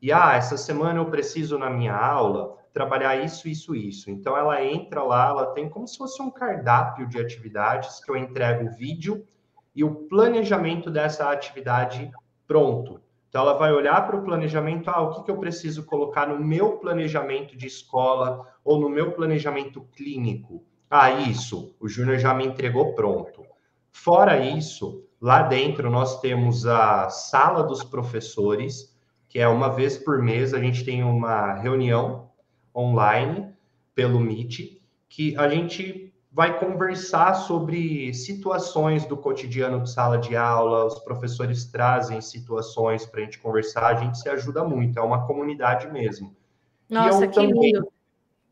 e, 0.02 0.12
ah, 0.12 0.34
essa 0.34 0.56
semana 0.56 0.98
eu 0.98 1.06
preciso 1.06 1.58
na 1.58 1.70
minha 1.70 1.94
aula 1.94 2.57
trabalhar 2.78 3.16
isso, 3.16 3.48
isso, 3.48 3.74
isso. 3.74 4.10
Então 4.10 4.36
ela 4.36 4.64
entra 4.64 5.02
lá, 5.02 5.28
ela 5.28 5.46
tem 5.46 5.68
como 5.68 5.86
se 5.88 5.98
fosse 5.98 6.22
um 6.22 6.30
cardápio 6.30 7.08
de 7.08 7.18
atividades 7.18 7.98
que 8.04 8.10
eu 8.10 8.16
entrego 8.16 8.66
o 8.66 8.76
vídeo 8.76 9.24
e 9.74 9.82
o 9.82 9.94
planejamento 10.08 10.90
dessa 10.90 11.30
atividade 11.30 12.10
pronto. 12.46 13.00
Então 13.28 13.42
ela 13.42 13.54
vai 13.54 13.72
olhar 13.72 14.06
para 14.06 14.16
o 14.16 14.22
planejamento, 14.22 14.88
ah, 14.88 15.02
o 15.02 15.10
que, 15.10 15.24
que 15.24 15.30
eu 15.30 15.38
preciso 15.38 15.84
colocar 15.84 16.26
no 16.26 16.38
meu 16.38 16.78
planejamento 16.78 17.56
de 17.56 17.66
escola 17.66 18.46
ou 18.64 18.80
no 18.80 18.88
meu 18.88 19.12
planejamento 19.12 19.82
clínico. 19.96 20.64
Ah, 20.88 21.10
isso, 21.10 21.74
o 21.80 21.88
Júnior 21.88 22.18
já 22.18 22.32
me 22.32 22.46
entregou 22.46 22.94
pronto. 22.94 23.44
Fora 23.90 24.38
isso, 24.38 25.08
Lá 25.20 25.42
dentro 25.42 25.90
nós 25.90 26.20
temos 26.20 26.64
a 26.64 27.10
sala 27.10 27.64
dos 27.64 27.82
professores, 27.82 28.96
que 29.28 29.40
é 29.40 29.48
uma 29.48 29.68
vez 29.68 29.98
por 29.98 30.22
mês 30.22 30.54
a 30.54 30.60
gente 30.60 30.84
tem 30.84 31.02
uma 31.02 31.54
reunião 31.54 32.27
online 32.78 33.52
pelo 33.94 34.20
Meet, 34.20 34.80
que 35.08 35.36
a 35.36 35.48
gente 35.48 36.14
vai 36.30 36.56
conversar 36.60 37.34
sobre 37.34 38.14
situações 38.14 39.04
do 39.06 39.16
cotidiano 39.16 39.82
de 39.82 39.90
sala 39.90 40.18
de 40.18 40.36
aula, 40.36 40.84
os 40.84 40.98
professores 41.00 41.64
trazem 41.64 42.20
situações 42.20 43.04
para 43.04 43.20
a 43.20 43.24
gente 43.24 43.40
conversar, 43.40 43.86
a 43.86 43.94
gente 43.94 44.18
se 44.18 44.28
ajuda 44.28 44.62
muito, 44.62 44.98
é 44.98 45.02
uma 45.02 45.26
comunidade 45.26 45.90
mesmo. 45.90 46.36
Nossa, 46.88 47.26
que 47.26 47.40
lindo! 47.44 47.88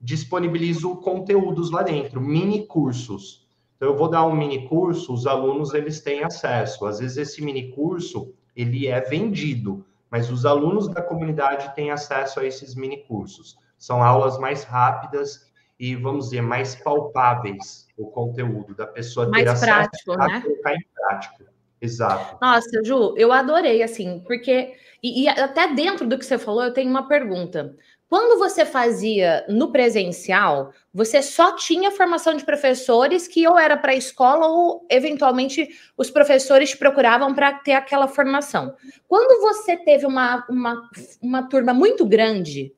Disponibilizo 0.01 0.97
conteúdos 0.97 1.71
lá 1.71 1.83
dentro, 1.83 2.21
mini 2.21 2.67
cursos. 2.67 3.47
Então, 3.77 3.89
eu 3.89 3.97
vou 3.97 4.09
dar 4.09 4.27
um 4.27 4.35
mini 4.35 4.67
curso, 4.69 5.13
os 5.13 5.27
alunos 5.27 5.73
eles 5.75 6.01
têm 6.01 6.25
acesso. 6.25 6.87
Às 6.87 6.99
vezes, 6.99 7.17
esse 7.17 7.45
mini 7.45 7.71
curso 7.71 8.33
ele 8.55 8.87
é 8.87 9.01
vendido, 9.01 9.85
mas 10.11 10.31
os 10.31 10.45
alunos 10.45 10.89
da 10.89 11.03
comunidade 11.03 11.75
têm 11.75 11.91
acesso 11.91 12.41
a 12.41 12.45
esses 12.45 12.75
mini 12.75 13.05
cursos. 13.05 13.57
São 13.79 14.03
aulas 14.03 14.39
mais 14.39 14.65
rápidas 14.65 15.51
e, 15.79 15.95
vamos 15.95 16.27
dizer, 16.27 16.43
mais 16.43 16.75
palpáveis 16.75 17.87
o 17.97 18.11
conteúdo 18.11 18.75
da 18.75 18.87
pessoa 18.87 19.29
mais 19.29 19.45
ter 19.45 19.51
acesso 19.51 19.73
prático, 19.73 20.13
a 20.13 20.29
né? 20.29 20.41
colocar 20.41 20.75
em 20.75 20.87
prática. 20.95 21.47
Exato. 21.81 22.39
Nossa, 22.41 22.83
Ju, 22.85 23.15
eu 23.17 23.33
adorei, 23.33 23.83
assim, 23.83 24.23
porque. 24.27 24.75
E, 25.03 25.25
e, 25.25 25.29
até 25.29 25.73
dentro 25.75 26.07
do 26.07 26.19
que 26.19 26.25
você 26.25 26.39
falou, 26.39 26.65
eu 26.65 26.73
tenho 26.73 26.91
uma 26.91 27.07
pergunta. 27.07 27.77
Quando 28.09 28.39
você 28.39 28.65
fazia 28.65 29.45
no 29.49 29.73
presencial, 29.73 30.73
você 30.95 31.21
só 31.21 31.57
tinha 31.57 31.91
formação 31.91 32.35
de 32.35 32.45
professores 32.45 33.27
que 33.27 33.47
ou 33.49 33.59
era 33.59 33.77
para 33.77 33.93
a 33.93 33.97
escola 33.97 34.47
ou, 34.47 34.87
eventualmente, 34.89 35.69
os 35.97 36.09
professores 36.09 36.71
te 36.71 36.77
procuravam 36.79 37.35
para 37.35 37.53
ter 37.53 37.73
aquela 37.73 38.07
formação. 38.07 38.75
Quando 39.09 39.41
você 39.41 39.77
teve 39.77 40.07
uma, 40.07 40.47
uma, 40.49 40.89
uma 41.21 41.49
turma 41.49 41.75
muito 41.75 42.07
grande, 42.07 42.73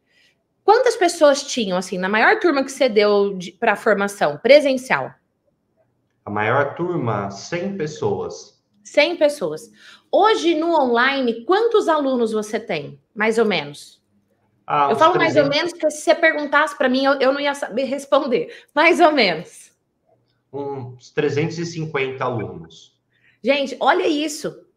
quantas 0.68 0.96
pessoas 0.96 1.44
tinham, 1.44 1.78
assim, 1.78 1.96
na 1.96 2.10
maior 2.10 2.38
turma 2.40 2.62
que 2.62 2.70
você 2.70 2.90
deu 2.90 3.38
para 3.58 3.72
a 3.72 3.76
formação 3.76 4.36
presencial? 4.36 5.10
A 6.26 6.30
maior 6.30 6.74
turma, 6.74 7.30
100 7.30 7.78
pessoas. 7.78 8.62
100 8.84 9.16
pessoas. 9.16 9.72
Hoje, 10.12 10.54
no 10.54 10.78
online, 10.78 11.42
quantos 11.46 11.88
alunos 11.88 12.32
você 12.32 12.60
tem, 12.60 13.00
mais 13.14 13.38
ou 13.38 13.46
menos? 13.46 14.02
Ah, 14.66 14.88
eu 14.90 14.96
falo 14.96 15.14
300... 15.14 15.16
mais 15.16 15.36
ou 15.42 15.50
menos, 15.50 15.72
porque 15.72 15.90
se 15.90 16.02
você 16.02 16.14
perguntasse 16.14 16.76
para 16.76 16.90
mim, 16.90 17.02
eu, 17.02 17.14
eu 17.14 17.32
não 17.32 17.40
ia 17.40 17.54
saber 17.54 17.84
responder. 17.88 18.54
Mais 18.74 19.00
ou 19.00 19.10
menos. 19.10 19.72
Uns 20.52 21.10
350 21.12 22.22
alunos. 22.22 22.94
Gente, 23.42 23.74
olha 23.80 24.06
isso. 24.06 24.68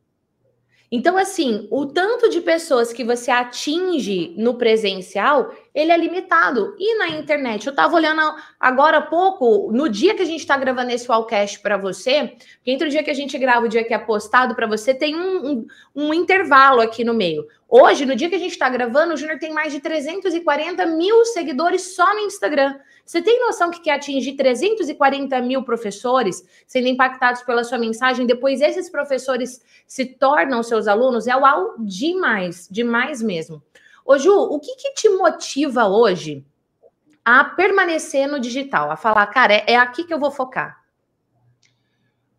Então, 0.91 1.17
assim, 1.17 1.67
o 1.71 1.85
tanto 1.85 2.29
de 2.29 2.41
pessoas 2.41 2.91
que 2.91 3.03
você 3.03 3.31
atinge 3.31 4.33
no 4.37 4.55
presencial, 4.55 5.53
ele 5.73 5.91
é 5.91 5.97
limitado. 5.97 6.75
E 6.77 6.97
na 6.97 7.09
internet? 7.09 7.65
Eu 7.65 7.71
estava 7.71 7.95
olhando 7.95 8.21
agora 8.59 8.97
há 8.97 9.01
pouco, 9.01 9.71
no 9.71 9.89
dia 9.89 10.13
que 10.13 10.21
a 10.21 10.25
gente 10.25 10.41
está 10.41 10.57
gravando 10.57 10.91
esse 10.91 11.07
Wallcast 11.09 11.59
para 11.61 11.77
você, 11.77 12.33
porque 12.55 12.71
entre 12.71 12.87
o 12.87 12.91
dia 12.91 13.03
que 13.03 13.11
a 13.11 13.13
gente 13.13 13.37
grava 13.37 13.65
e 13.65 13.67
o 13.67 13.69
dia 13.69 13.83
que 13.83 13.93
é 13.93 13.97
postado 13.97 14.55
para 14.55 14.67
você, 14.67 14.93
tem 14.93 15.15
um, 15.15 15.49
um, 15.49 15.67
um, 15.95 16.13
intervalo 16.13 16.81
aqui 16.81 17.03
no 17.03 17.13
meio. 17.13 17.47
Hoje, 17.67 18.05
no 18.05 18.15
dia 18.15 18.29
que 18.29 18.35
a 18.35 18.39
gente 18.39 18.51
está 18.51 18.69
gravando, 18.69 19.13
o 19.13 19.17
Júnior 19.17 19.39
tem 19.39 19.53
mais 19.53 19.71
de 19.71 19.79
340 19.79 20.85
mil 20.87 21.23
seguidores 21.25 21.95
só 21.95 22.13
no 22.13 22.19
Instagram. 22.19 22.77
Você 23.05 23.21
tem 23.21 23.39
noção 23.39 23.71
que 23.71 23.81
quer 23.81 23.95
atingir 23.95 24.33
340 24.33 25.41
mil 25.41 25.63
professores 25.63 26.45
sendo 26.67 26.87
impactados 26.87 27.41
pela 27.43 27.63
sua 27.63 27.77
mensagem? 27.77 28.25
Depois 28.25 28.61
esses 28.61 28.89
professores 28.89 29.61
se 29.87 30.05
tornam 30.05 30.61
seus 30.63 30.87
alunos? 30.87 31.27
É 31.27 31.35
uau 31.35 31.75
demais, 31.79 32.67
demais 32.69 33.21
mesmo. 33.21 33.61
Ô 34.05 34.17
Ju, 34.17 34.33
o 34.33 34.59
que, 34.59 34.75
que 34.75 34.93
te 34.93 35.09
motiva 35.09 35.87
hoje 35.87 36.45
a 37.23 37.43
permanecer 37.43 38.27
no 38.27 38.39
digital? 38.39 38.91
A 38.91 38.95
falar, 38.95 39.25
cara, 39.27 39.53
é, 39.53 39.73
é 39.73 39.75
aqui 39.77 40.03
que 40.03 40.13
eu 40.13 40.19
vou 40.19 40.31
focar. 40.31 40.81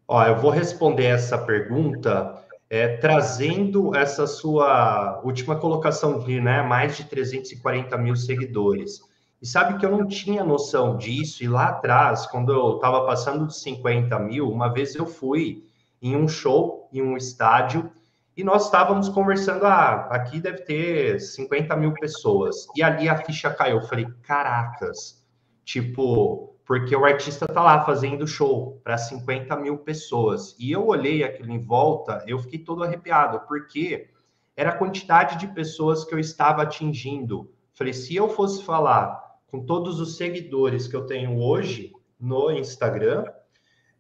Ó, 0.07 0.23
eu 0.25 0.37
vou 0.37 0.51
responder 0.51 1.07
essa 1.07 1.39
pergunta 1.39 2.43
é, 2.69 2.97
trazendo 2.97 3.95
essa 3.95 4.27
sua 4.27 5.21
última 5.23 5.57
colocação 5.57 6.19
de 6.19 6.41
né, 6.41 6.63
mais 6.63 6.97
de 6.97 7.05
340 7.05 7.97
mil 7.99 8.17
seguidores. 8.17 9.01
E 9.43 9.47
sabe 9.47 9.79
que 9.79 9.85
eu 9.85 9.91
não 9.91 10.07
tinha 10.07 10.43
noção 10.45 10.97
disso, 10.97 11.45
e 11.45 11.49
lá 11.49 11.67
atrás, 11.67 12.27
quando 12.27 12.53
eu 12.53 12.77
estava 12.77 13.05
passando 13.05 13.47
de 13.47 13.57
50 13.57 14.19
mil, 14.21 14.49
uma 14.49 14.73
vez 14.73 14.95
eu 14.95 15.05
fui 15.05 15.65
em 16.01 16.17
um 16.17 16.27
show, 16.27 16.89
em 16.93 17.03
um 17.03 17.17
estádio, 17.17 17.91
e 18.37 18.43
nós 18.43 18.65
estávamos 18.65 19.09
conversando, 19.11 19.67
ah, 19.67 20.09
aqui 20.11 20.41
deve 20.41 20.63
ter 20.63 21.21
50 21.21 21.77
mil 21.77 21.93
pessoas. 21.93 22.67
E 22.75 22.83
ali 22.83 23.09
a 23.09 23.17
ficha 23.17 23.53
caiu. 23.53 23.77
Eu 23.77 23.83
falei, 23.83 24.07
caracas, 24.23 25.23
tipo, 25.65 26.57
porque 26.65 26.97
o 26.97 27.05
artista 27.05 27.47
tá 27.47 27.63
lá 27.63 27.85
fazendo 27.85 28.27
show 28.27 28.81
para 28.83 28.97
50 28.97 29.55
mil 29.57 29.79
pessoas. 29.79 30.57
E 30.59 30.73
eu 30.73 30.87
olhei 30.87 31.23
aquilo 31.23 31.51
em 31.51 31.61
volta, 31.61 32.25
eu 32.27 32.39
fiquei 32.39 32.61
todo 32.61 32.83
arrepiado, 32.83 33.41
porque 33.47 34.09
era 34.57 34.71
a 34.71 34.77
quantidade 34.77 35.39
de 35.39 35.49
pessoas 35.49 36.05
que 36.05 36.15
eu 36.15 36.19
estava 36.19 36.63
atingindo. 36.63 37.53
Falei, 37.75 37.93
se 37.93 38.15
eu 38.15 38.29
fosse 38.31 38.65
falar 38.65 39.21
com 39.49 39.67
todos 39.67 40.01
os 40.01 40.17
seguidores 40.17 40.89
que 40.89 40.97
eu 40.97 41.05
tenho 41.05 41.39
hoje 41.39 41.93
no 42.19 42.51
Instagram, 42.51 43.25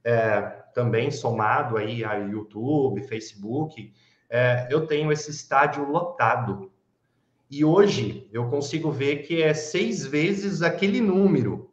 é, 0.02 0.40
também 0.74 1.10
somado 1.10 1.76
aí 1.76 2.02
a 2.02 2.14
YouTube, 2.14 3.02
Facebook, 3.02 3.92
é, 4.34 4.66
eu 4.70 4.86
tenho 4.86 5.12
esse 5.12 5.30
estádio 5.30 5.84
lotado. 5.84 6.72
E 7.50 7.66
hoje 7.66 8.26
eu 8.32 8.48
consigo 8.48 8.90
ver 8.90 9.26
que 9.26 9.42
é 9.42 9.52
seis 9.52 10.06
vezes 10.06 10.62
aquele 10.62 11.02
número. 11.02 11.70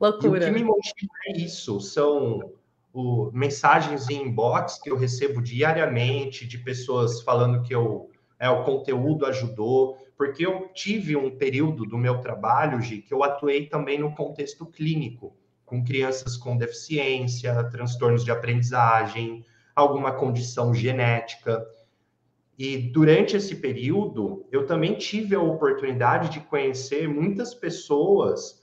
Loucura. 0.00 0.46
E 0.46 0.50
o 0.50 0.54
que 0.54 0.58
me 0.58 0.64
motiva 0.64 1.12
é 1.26 1.36
isso, 1.36 1.78
são 1.78 2.54
o, 2.90 3.30
mensagens 3.34 4.08
em 4.08 4.22
inbox 4.22 4.80
que 4.82 4.90
eu 4.90 4.96
recebo 4.96 5.42
diariamente 5.42 6.46
de 6.46 6.56
pessoas 6.56 7.20
falando 7.20 7.62
que 7.62 7.74
eu, 7.74 8.08
é, 8.38 8.48
o 8.48 8.64
conteúdo 8.64 9.26
ajudou, 9.26 9.98
porque 10.16 10.46
eu 10.46 10.70
tive 10.72 11.16
um 11.16 11.36
período 11.36 11.84
do 11.84 11.98
meu 11.98 12.22
trabalho, 12.22 12.80
Gi, 12.80 13.02
que 13.02 13.12
eu 13.12 13.22
atuei 13.22 13.66
também 13.66 13.98
no 13.98 14.14
contexto 14.14 14.64
clínico, 14.64 15.36
com 15.66 15.84
crianças 15.84 16.38
com 16.38 16.56
deficiência, 16.56 17.62
transtornos 17.64 18.24
de 18.24 18.30
aprendizagem, 18.30 19.44
alguma 19.76 20.12
condição 20.12 20.72
genética. 20.72 21.62
E 22.60 22.76
durante 22.76 23.38
esse 23.38 23.56
período, 23.56 24.46
eu 24.52 24.66
também 24.66 24.94
tive 24.94 25.34
a 25.34 25.40
oportunidade 25.40 26.28
de 26.28 26.40
conhecer 26.40 27.08
muitas 27.08 27.54
pessoas 27.54 28.62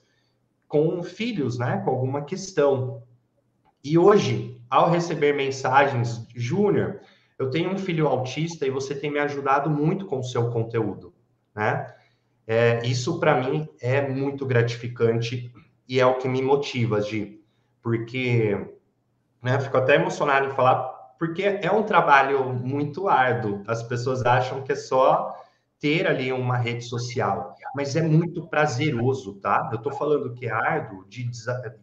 com 0.67 1.01
filhos, 1.01 1.57
né, 1.57 1.81
com 1.83 1.89
alguma 1.89 2.23
questão. 2.23 3.01
E 3.83 3.97
hoje, 3.97 4.61
ao 4.69 4.91
receber 4.91 5.33
mensagens, 5.33 6.27
Júnior, 6.35 6.99
eu 7.39 7.49
tenho 7.49 7.71
um 7.71 7.77
filho 7.79 8.07
autista 8.07 8.67
e 8.67 8.69
você 8.69 8.93
tem 8.93 9.09
me 9.09 9.17
ajudado 9.17 9.67
muito 9.67 10.05
com 10.05 10.19
o 10.19 10.23
seu 10.23 10.51
conteúdo, 10.51 11.11
né? 11.55 11.91
É, 12.45 12.85
isso 12.85 13.19
para 13.19 13.41
mim 13.41 13.67
é 13.81 14.07
muito 14.07 14.45
gratificante 14.45 15.51
e 15.87 15.99
é 15.99 16.05
o 16.05 16.19
que 16.19 16.27
me 16.27 16.43
motiva, 16.43 17.01
Gi, 17.01 17.43
porque, 17.81 18.55
né, 19.41 19.59
fico 19.59 19.75
até 19.75 19.95
emocionado 19.95 20.45
em 20.45 20.51
falar, 20.51 20.96
porque 21.17 21.43
é 21.43 21.71
um 21.71 21.83
trabalho 21.83 22.53
muito 22.53 23.07
árduo. 23.07 23.63
As 23.67 23.83
pessoas 23.83 24.25
acham 24.25 24.61
que 24.63 24.71
é 24.71 24.75
só 24.75 25.35
ter 25.79 26.07
ali 26.07 26.31
uma 26.31 26.57
rede 26.57 26.83
social, 26.83 27.55
mas 27.75 27.95
é 27.95 28.01
muito 28.01 28.47
prazeroso, 28.47 29.35
tá? 29.35 29.69
Eu 29.71 29.77
estou 29.77 29.91
falando 29.91 30.33
que 30.33 30.47
é 30.47 30.51
árduo, 30.51 31.05
de, 31.07 31.29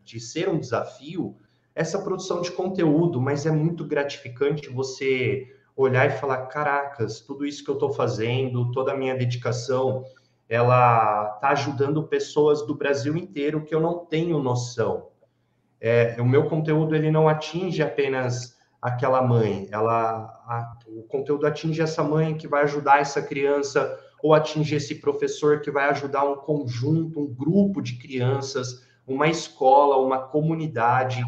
de 0.02 0.20
ser 0.20 0.48
um 0.48 0.58
desafio, 0.58 1.36
essa 1.74 2.00
produção 2.00 2.40
de 2.40 2.50
conteúdo, 2.50 3.20
mas 3.20 3.46
é 3.46 3.50
muito 3.50 3.84
gratificante 3.84 4.68
você 4.68 5.46
olhar 5.76 6.06
e 6.06 6.18
falar: 6.18 6.46
caracas, 6.46 7.20
tudo 7.20 7.44
isso 7.46 7.64
que 7.64 7.70
eu 7.70 7.74
estou 7.74 7.92
fazendo, 7.92 8.70
toda 8.70 8.92
a 8.92 8.96
minha 8.96 9.16
dedicação, 9.16 10.04
ela 10.48 11.34
está 11.34 11.50
ajudando 11.50 12.06
pessoas 12.06 12.66
do 12.66 12.74
Brasil 12.74 13.16
inteiro 13.16 13.64
que 13.64 13.74
eu 13.74 13.80
não 13.80 14.04
tenho 14.04 14.38
noção. 14.38 15.08
É, 15.80 16.16
o 16.20 16.24
meu 16.24 16.48
conteúdo 16.48 16.94
ele 16.94 17.10
não 17.10 17.28
atinge 17.28 17.82
apenas 17.82 18.56
aquela 18.84 19.22
mãe, 19.22 19.66
ela, 19.70 20.42
a, 20.46 20.76
o 20.86 21.04
conteúdo 21.04 21.46
atinge 21.46 21.80
essa 21.80 22.04
mãe 22.04 22.36
que 22.36 22.46
vai 22.46 22.64
ajudar 22.64 23.00
essa 23.00 23.22
criança, 23.22 23.98
ou 24.22 24.34
atinge 24.34 24.76
esse 24.76 24.96
professor 24.96 25.62
que 25.62 25.70
vai 25.70 25.88
ajudar 25.88 26.22
um 26.24 26.36
conjunto, 26.36 27.18
um 27.18 27.34
grupo 27.34 27.80
de 27.80 27.96
crianças, 27.96 28.86
uma 29.06 29.26
escola, 29.26 29.96
uma 29.96 30.18
comunidade. 30.18 31.24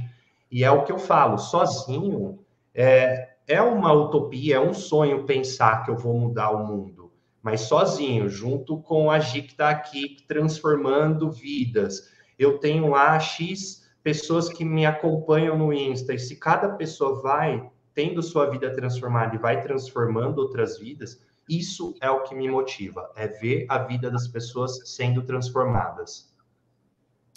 E 0.50 0.62
é 0.62 0.70
o 0.70 0.84
que 0.84 0.92
eu 0.92 0.98
falo, 0.98 1.38
sozinho 1.38 2.38
é, 2.74 3.30
é 3.48 3.62
uma 3.62 3.90
utopia, 3.90 4.56
é 4.56 4.60
um 4.60 4.74
sonho 4.74 5.24
pensar 5.24 5.82
que 5.82 5.90
eu 5.90 5.96
vou 5.96 6.12
mudar 6.12 6.50
o 6.50 6.66
mundo, 6.66 7.10
mas 7.42 7.62
sozinho, 7.62 8.28
junto 8.28 8.82
com 8.82 9.10
a 9.10 9.18
Gi 9.18 9.40
que 9.40 9.52
está 9.52 9.70
aqui 9.70 10.18
transformando 10.28 11.30
vidas. 11.30 12.10
Eu 12.38 12.58
tenho 12.58 12.90
lá 12.90 13.18
X 13.18 13.85
pessoas 14.06 14.48
que 14.48 14.64
me 14.64 14.86
acompanham 14.86 15.58
no 15.58 15.72
Insta, 15.72 16.14
e 16.14 16.18
se 16.20 16.36
cada 16.36 16.68
pessoa 16.68 17.20
vai 17.20 17.68
tendo 17.92 18.22
sua 18.22 18.48
vida 18.48 18.72
transformada 18.72 19.34
e 19.34 19.38
vai 19.38 19.60
transformando 19.60 20.38
outras 20.38 20.78
vidas, 20.78 21.20
isso 21.48 21.92
é 22.00 22.08
o 22.08 22.22
que 22.22 22.32
me 22.32 22.48
motiva, 22.48 23.10
é 23.16 23.26
ver 23.26 23.66
a 23.68 23.78
vida 23.78 24.08
das 24.08 24.28
pessoas 24.28 24.94
sendo 24.94 25.24
transformadas. 25.24 26.32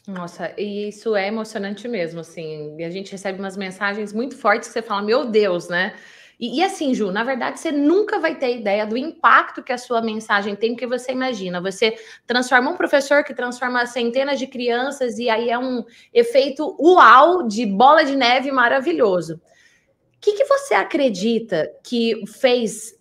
Nossa, 0.08 0.54
e 0.60 0.90
isso 0.90 1.16
é 1.16 1.26
emocionante 1.26 1.88
mesmo, 1.88 2.20
assim. 2.20 2.80
A 2.84 2.90
gente 2.92 3.12
recebe 3.14 3.40
umas 3.40 3.58
mensagens 3.58 4.14
muito 4.14 4.38
fortes 4.38 4.68
que 4.68 4.74
você 4.74 4.84
fala, 4.84 5.02
meu 5.02 5.26
Deus, 5.26 5.70
né? 5.70 5.96
E, 6.40 6.60
e, 6.60 6.64
assim, 6.64 6.94
Ju, 6.94 7.12
na 7.12 7.24
verdade, 7.24 7.60
você 7.60 7.70
nunca 7.70 8.18
vai 8.18 8.36
ter 8.36 8.58
ideia 8.58 8.88
do 8.88 8.96
impacto 8.96 9.62
que 9.62 9.74
a 9.74 9.78
sua 9.78 10.02
mensagem 10.02 10.56
tem, 10.56 10.72
porque 10.72 10.88
você 10.88 11.12
imagina, 11.12 11.60
você 11.60 11.96
transforma 12.26 12.72
um 12.72 12.78
professor 12.78 13.26
que 13.26 13.34
transforma 13.34 13.86
centenas 13.86 14.40
de 14.40 14.48
crianças, 14.48 15.20
e 15.20 15.30
aí 15.30 15.50
é 15.50 15.60
um 15.60 15.84
efeito 16.14 16.78
uau 16.80 17.46
de 17.46 17.66
bola 17.66 18.06
de 18.06 18.16
neve 18.16 18.52
maravilhoso. 18.52 19.36
O 19.36 20.20
que, 20.22 20.34
que 20.34 20.46
você 20.46 20.74
acredita 20.74 21.70
que 21.84 22.24
fez 22.26 22.98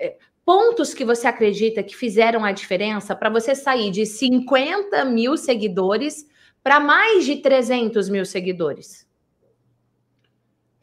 eh, 0.00 0.16
pontos 0.44 0.92
que 0.92 1.04
você 1.04 1.28
acredita 1.28 1.82
que 1.82 1.96
fizeram 1.96 2.44
a 2.44 2.50
diferença 2.50 3.14
para 3.14 3.30
você 3.30 3.54
sair 3.54 3.92
de 3.92 4.04
50 4.04 5.04
mil 5.04 5.36
seguidores 5.36 6.26
para 6.62 6.80
mais 6.80 7.24
de 7.24 7.36
300 7.36 8.08
mil 8.08 8.24
seguidores? 8.24 9.06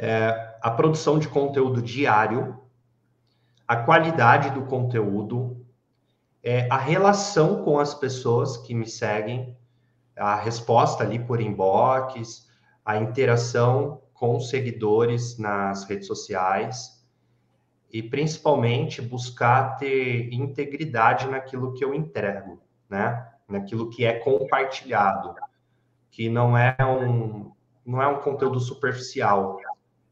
É, 0.04 0.58
a 0.60 0.72
produção 0.72 1.20
de 1.20 1.28
conteúdo 1.28 1.80
diário, 1.80 2.60
a 3.68 3.76
qualidade 3.76 4.50
do 4.50 4.64
conteúdo, 4.64 5.64
é, 6.42 6.68
a 6.72 6.78
relação 6.78 7.64
com 7.64 7.78
as 7.78 7.94
pessoas 7.94 8.58
que 8.58 8.74
me 8.74 8.88
seguem, 8.88 9.56
a 10.18 10.36
resposta 10.36 11.04
ali 11.04 11.20
por 11.20 11.40
inbox, 11.40 12.50
a 12.84 12.98
interação 12.98 14.02
com 14.12 14.38
os 14.38 14.50
seguidores 14.50 15.38
nas 15.38 15.84
redes 15.84 16.08
sociais 16.08 17.00
e 17.92 18.02
principalmente 18.02 19.04
buscar 19.04 19.78
ter 19.78 20.34
integridade 20.34 21.28
naquilo 21.28 21.74
que 21.74 21.86
eu 21.86 21.94
entrego, 21.94 22.60
né? 22.90 23.28
Naquilo 23.48 23.92
que 23.92 24.04
é 24.04 24.14
compartilhado, 24.14 25.36
que 26.10 26.28
não 26.28 26.58
é 26.58 26.76
um 26.84 27.52
não 27.86 28.02
é 28.02 28.08
um 28.08 28.20
conteúdo 28.20 28.60
superficial, 28.60 29.60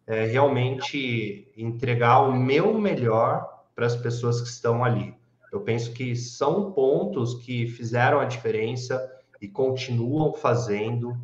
é 0.09 0.25
realmente 0.25 1.47
entregar 1.55 2.21
o 2.21 2.35
meu 2.35 2.73
melhor 2.73 3.47
para 3.75 3.85
as 3.85 3.95
pessoas 3.95 4.41
que 4.41 4.47
estão 4.47 4.83
ali. 4.83 5.15
Eu 5.51 5.61
penso 5.61 5.93
que 5.93 6.15
são 6.15 6.71
pontos 6.71 7.35
que 7.35 7.67
fizeram 7.67 8.19
a 8.19 8.25
diferença 8.25 8.99
e 9.39 9.47
continuam 9.47 10.33
fazendo 10.33 11.15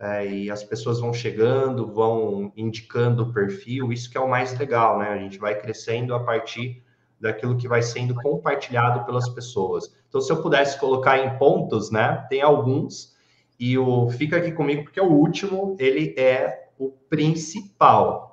é, 0.00 0.24
e 0.24 0.50
as 0.50 0.62
pessoas 0.62 1.00
vão 1.00 1.12
chegando, 1.12 1.92
vão 1.92 2.52
indicando 2.56 3.24
o 3.24 3.32
perfil, 3.32 3.92
isso 3.92 4.08
que 4.08 4.16
é 4.16 4.20
o 4.20 4.30
mais 4.30 4.56
legal, 4.56 5.00
né? 5.00 5.08
A 5.08 5.18
gente 5.18 5.38
vai 5.38 5.58
crescendo 5.60 6.14
a 6.14 6.20
partir 6.20 6.80
daquilo 7.20 7.56
que 7.56 7.66
vai 7.66 7.82
sendo 7.82 8.14
compartilhado 8.14 9.04
pelas 9.04 9.28
pessoas. 9.28 9.92
Então, 10.08 10.20
se 10.20 10.30
eu 10.30 10.40
pudesse 10.40 10.78
colocar 10.78 11.18
em 11.18 11.36
pontos, 11.36 11.90
né? 11.90 12.24
Tem 12.30 12.40
alguns, 12.40 13.16
e 13.58 13.76
o 13.76 14.08
Fica 14.10 14.36
Aqui 14.36 14.52
Comigo, 14.52 14.84
porque 14.84 15.00
o 15.00 15.10
último, 15.10 15.76
ele 15.80 16.14
é 16.16 16.68
o 16.78 16.90
principal. 16.90 18.27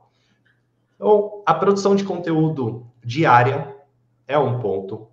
Então, 0.95 1.43
a 1.45 1.53
produção 1.53 1.95
de 1.95 2.03
conteúdo 2.03 2.87
diária 3.03 3.75
é 4.27 4.37
um 4.37 4.59
ponto. 4.59 5.09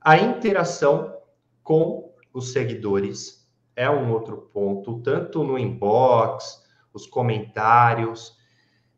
A 0.00 0.18
interação 0.18 1.16
com 1.62 2.12
os 2.34 2.52
seguidores 2.52 3.48
é 3.76 3.88
um 3.88 4.12
outro 4.12 4.48
ponto, 4.52 5.00
tanto 5.00 5.44
no 5.44 5.58
inbox, 5.58 6.62
os 6.92 7.06
comentários. 7.06 8.36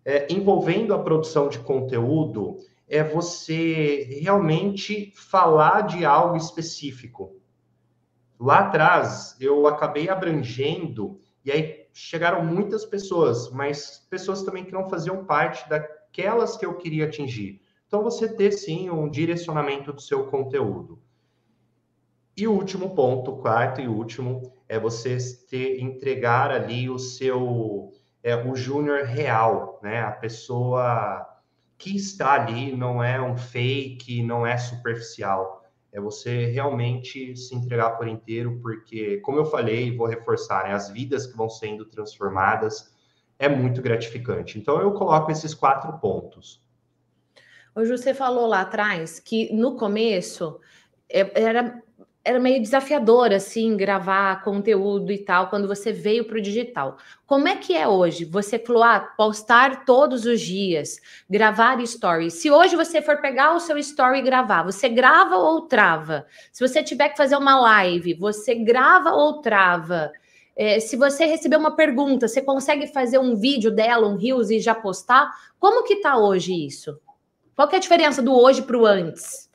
É, 0.05 0.33
envolvendo 0.33 0.93
a 0.95 1.03
produção 1.03 1.49
de 1.49 1.59
conteúdo, 1.59 2.57
é 2.89 3.03
você 3.03 4.19
realmente 4.21 5.13
falar 5.17 5.83
de 5.83 6.05
algo 6.05 6.37
específico. 6.37 7.37
Lá 8.39 8.61
atrás, 8.61 9.37
eu 9.41 9.67
acabei 9.67 10.09
abrangendo, 10.09 11.19
e 11.45 11.51
aí 11.51 11.87
chegaram 11.93 12.45
muitas 12.45 12.85
pessoas, 12.85 13.51
mas 13.51 14.07
pessoas 14.11 14.43
também 14.43 14.65
que 14.65 14.73
não 14.73 14.89
faziam 14.89 15.25
parte 15.25 15.69
daquelas 16.15 16.57
que 16.57 16.65
eu 16.65 16.75
queria 16.77 17.07
atingir. 17.07 17.61
Então, 17.87 18.03
você 18.03 18.29
ter 18.29 18.53
sim 18.53 18.89
um 18.89 19.11
direcionamento 19.11 19.93
do 19.93 20.01
seu 20.01 20.27
conteúdo. 20.27 21.03
E 22.37 22.47
o 22.47 22.53
último 22.53 22.95
ponto, 22.95 23.37
quarto 23.37 23.81
e 23.81 23.89
último, 23.89 24.53
é 24.69 24.79
você 24.79 25.19
ter, 25.49 25.81
entregar 25.81 26.51
ali 26.51 26.89
o 26.89 26.99
seu 26.99 27.93
é, 28.23 28.35
o 28.37 28.57
júnior 28.57 29.05
real, 29.05 29.79
né? 29.83 30.01
A 30.01 30.11
pessoa 30.11 31.27
que 31.77 31.95
está 31.95 32.33
ali 32.33 32.75
não 32.75 33.03
é 33.03 33.21
um 33.21 33.37
fake, 33.37 34.23
não 34.23 34.47
é 34.47 34.57
superficial. 34.57 35.63
É 35.93 36.01
você 36.01 36.47
realmente 36.47 37.37
se 37.37 37.55
entregar 37.55 37.91
por 37.91 38.09
inteiro, 38.09 38.59
porque, 38.61 39.19
como 39.19 39.39
eu 39.39 39.45
falei, 39.45 39.97
vou 39.97 40.09
reforçar, 40.09 40.65
né, 40.65 40.73
as 40.73 40.91
vidas 40.91 41.27
que 41.27 41.37
vão 41.37 41.49
sendo 41.49 41.85
transformadas 41.85 42.94
é 43.45 43.49
muito 43.49 43.83
gratificante. 43.83 44.59
Então, 44.59 44.81
eu 44.81 44.93
coloco 44.93 45.31
esses 45.31 45.55
quatro 45.55 45.93
pontos. 45.99 46.63
Hoje 47.75 47.91
você 47.91 48.15
falou 48.15 48.47
lá 48.47 48.61
atrás 48.61 49.19
que 49.19 49.53
no 49.53 49.77
começo 49.77 50.61
é, 51.09 51.43
era 51.43 51.83
era 52.25 52.41
meio 52.41 52.61
desafiador, 52.63 53.35
assim, 53.35 53.77
gravar 53.77 54.43
conteúdo 54.43 55.13
e 55.13 55.19
tal, 55.19 55.51
quando 55.51 55.69
você 55.69 55.93
veio 55.93 56.25
para 56.25 56.39
o 56.39 56.41
digital. 56.41 56.97
Como 57.27 57.47
é 57.47 57.57
que 57.57 57.77
é 57.77 57.87
hoje? 57.87 58.25
Você 58.25 58.59
falou, 58.59 58.83
ah, 58.83 58.99
postar 58.99 59.85
todos 59.85 60.25
os 60.25 60.41
dias, 60.41 60.99
gravar 61.29 61.85
stories. 61.87 62.33
Se 62.33 62.51
hoje 62.51 62.77
você 62.77 63.03
for 63.03 63.21
pegar 63.21 63.55
o 63.55 63.61
seu 63.61 63.77
story 63.77 64.21
e 64.21 64.23
gravar, 64.23 64.63
você 64.63 64.89
grava 64.89 65.37
ou 65.37 65.69
trava? 65.69 66.27
Se 66.51 66.67
você 66.67 66.83
tiver 66.83 67.11
que 67.11 67.17
fazer 67.19 67.37
uma 67.37 67.61
live, 67.61 68.15
você 68.15 68.55
grava 68.55 69.11
ou 69.11 69.43
trava? 69.43 70.11
É, 70.57 70.79
se 70.79 70.97
você 70.97 71.27
receber 71.27 71.57
uma 71.57 71.75
pergunta, 71.75 72.29
você 72.29 72.41
consegue 72.41 72.87
fazer 72.87 73.19
um 73.19 73.35
vídeo 73.35 73.71
dela, 73.71 74.07
um 74.07 74.17
Reels 74.17 74.51
e 74.51 74.61
já 74.61 74.75
postar? 74.75 75.33
Como 75.59 75.85
que 75.85 75.97
tá 75.97 76.17
hoje 76.17 76.67
isso? 76.67 76.99
Qual 77.57 77.67
que 77.69 77.75
é 77.75 77.79
a 77.79 77.81
diferença 77.81 78.23
do 78.23 78.33
hoje 78.33 78.63
para 78.63 78.77
o 78.77 78.87
antes? 78.87 79.51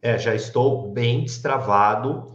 É, 0.00 0.16
já 0.16 0.34
estou 0.34 0.90
bem 0.90 1.22
destravado 1.22 2.32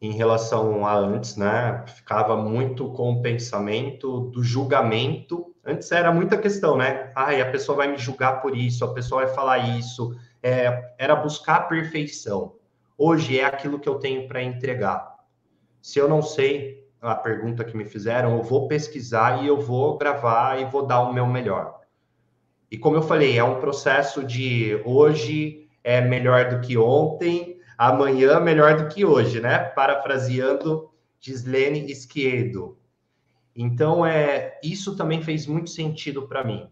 em 0.00 0.12
relação 0.12 0.84
a 0.84 0.96
antes, 0.96 1.36
né? 1.36 1.84
Ficava 1.86 2.36
muito 2.36 2.90
com 2.92 3.12
o 3.12 3.22
pensamento 3.22 4.30
do 4.30 4.42
julgamento. 4.42 5.54
Antes 5.64 5.92
era 5.92 6.10
muita 6.10 6.36
questão, 6.36 6.76
né? 6.76 7.12
Ai, 7.14 7.40
a 7.40 7.50
pessoa 7.50 7.76
vai 7.76 7.88
me 7.88 7.98
julgar 7.98 8.40
por 8.40 8.56
isso, 8.56 8.84
a 8.84 8.92
pessoa 8.92 9.24
vai 9.24 9.32
falar 9.32 9.58
isso. 9.58 10.16
É, 10.42 10.94
era 10.98 11.14
buscar 11.14 11.56
a 11.56 11.62
perfeição. 11.62 12.56
Hoje 12.98 13.38
é 13.38 13.44
aquilo 13.44 13.78
que 13.78 13.88
eu 13.88 13.96
tenho 13.96 14.26
para 14.26 14.42
entregar. 14.42 15.11
Se 15.82 15.98
eu 15.98 16.08
não 16.08 16.22
sei 16.22 16.88
a 17.00 17.16
pergunta 17.16 17.64
que 17.64 17.76
me 17.76 17.84
fizeram, 17.84 18.36
eu 18.36 18.42
vou 18.44 18.68
pesquisar 18.68 19.42
e 19.42 19.48
eu 19.48 19.60
vou 19.60 19.98
gravar 19.98 20.60
e 20.60 20.64
vou 20.64 20.86
dar 20.86 21.00
o 21.00 21.12
meu 21.12 21.26
melhor. 21.26 21.80
E 22.70 22.78
como 22.78 22.96
eu 22.96 23.02
falei, 23.02 23.36
é 23.36 23.42
um 23.42 23.58
processo 23.58 24.22
de 24.22 24.80
hoje 24.84 25.68
é 25.82 26.00
melhor 26.00 26.48
do 26.48 26.60
que 26.60 26.78
ontem, 26.78 27.60
amanhã 27.76 28.38
melhor 28.38 28.76
do 28.76 28.88
que 28.88 29.04
hoje, 29.04 29.40
né? 29.40 29.58
Parafraseando 29.58 30.88
Gislene 31.18 31.90
Esquerdo. 31.90 32.78
Então, 33.54 34.06
é, 34.06 34.60
isso 34.62 34.96
também 34.96 35.20
fez 35.20 35.46
muito 35.48 35.70
sentido 35.70 36.28
para 36.28 36.44
mim. 36.44 36.70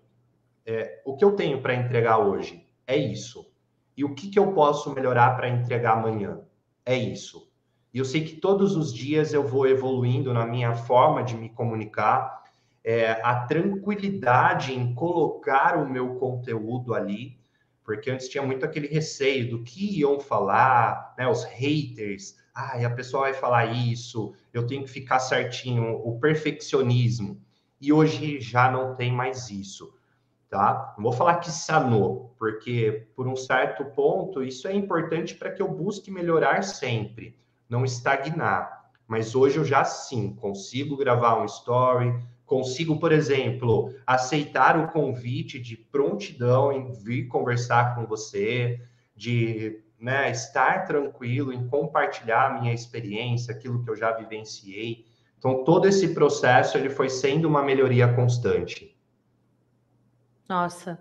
É, 0.64 1.02
o 1.04 1.16
que 1.16 1.24
eu 1.24 1.32
tenho 1.32 1.60
para 1.60 1.74
entregar 1.74 2.18
hoje 2.18 2.64
é 2.86 2.96
isso. 2.96 3.52
E 3.96 4.04
o 4.04 4.14
que, 4.14 4.30
que 4.30 4.38
eu 4.38 4.52
posso 4.52 4.94
melhorar 4.94 5.36
para 5.36 5.48
entregar 5.48 5.98
amanhã? 5.98 6.40
É 6.86 6.96
isso. 6.96 7.49
E 7.92 7.98
eu 7.98 8.04
sei 8.04 8.24
que 8.24 8.36
todos 8.36 8.76
os 8.76 8.94
dias 8.94 9.32
eu 9.32 9.46
vou 9.46 9.66
evoluindo 9.66 10.32
na 10.32 10.46
minha 10.46 10.74
forma 10.74 11.22
de 11.22 11.36
me 11.36 11.48
comunicar, 11.48 12.44
é, 12.84 13.12
a 13.22 13.46
tranquilidade 13.46 14.72
em 14.72 14.94
colocar 14.94 15.76
o 15.76 15.88
meu 15.88 16.14
conteúdo 16.14 16.94
ali, 16.94 17.38
porque 17.84 18.10
antes 18.10 18.28
tinha 18.28 18.42
muito 18.42 18.64
aquele 18.64 18.86
receio 18.86 19.50
do 19.50 19.64
que 19.64 19.98
iam 19.98 20.20
falar, 20.20 21.14
né? 21.18 21.26
Os 21.26 21.44
haters, 21.44 22.36
ah, 22.54 22.74
a 22.86 22.90
pessoa 22.90 23.22
vai 23.22 23.34
falar 23.34 23.66
isso, 23.66 24.32
eu 24.52 24.66
tenho 24.66 24.84
que 24.84 24.90
ficar 24.90 25.18
certinho, 25.18 26.00
o 26.04 26.18
perfeccionismo. 26.20 27.40
E 27.80 27.92
hoje 27.92 28.40
já 28.40 28.70
não 28.70 28.94
tem 28.94 29.10
mais 29.10 29.50
isso, 29.50 29.92
tá? 30.48 30.94
Não 30.96 31.04
vou 31.04 31.12
falar 31.12 31.38
que 31.38 31.50
sanou, 31.50 32.34
porque 32.38 33.08
por 33.16 33.26
um 33.26 33.36
certo 33.36 33.84
ponto 33.86 34.42
isso 34.42 34.68
é 34.68 34.74
importante 34.74 35.34
para 35.34 35.50
que 35.50 35.60
eu 35.60 35.68
busque 35.68 36.10
melhorar 36.10 36.62
sempre, 36.62 37.36
não 37.70 37.84
estagnar. 37.84 38.90
Mas 39.06 39.34
hoje 39.34 39.56
eu 39.56 39.64
já 39.64 39.84
sim 39.84 40.34
consigo 40.34 40.96
gravar 40.96 41.40
um 41.40 41.44
story, 41.46 42.12
consigo, 42.44 42.98
por 42.98 43.12
exemplo, 43.12 43.94
aceitar 44.06 44.76
o 44.76 44.88
convite 44.88 45.58
de 45.58 45.76
prontidão 45.76 46.72
em 46.72 46.92
vir 46.92 47.28
conversar 47.28 47.94
com 47.94 48.04
você, 48.04 48.80
de 49.14 49.82
né, 49.98 50.30
estar 50.30 50.84
tranquilo 50.84 51.52
em 51.52 51.68
compartilhar 51.68 52.48
a 52.48 52.60
minha 52.60 52.74
experiência, 52.74 53.54
aquilo 53.54 53.82
que 53.84 53.90
eu 53.90 53.96
já 53.96 54.12
vivenciei. 54.12 55.06
Então, 55.38 55.62
todo 55.64 55.86
esse 55.86 56.12
processo 56.12 56.76
ele 56.76 56.90
foi 56.90 57.08
sendo 57.08 57.46
uma 57.46 57.62
melhoria 57.62 58.12
constante. 58.12 58.96
Nossa, 60.48 61.00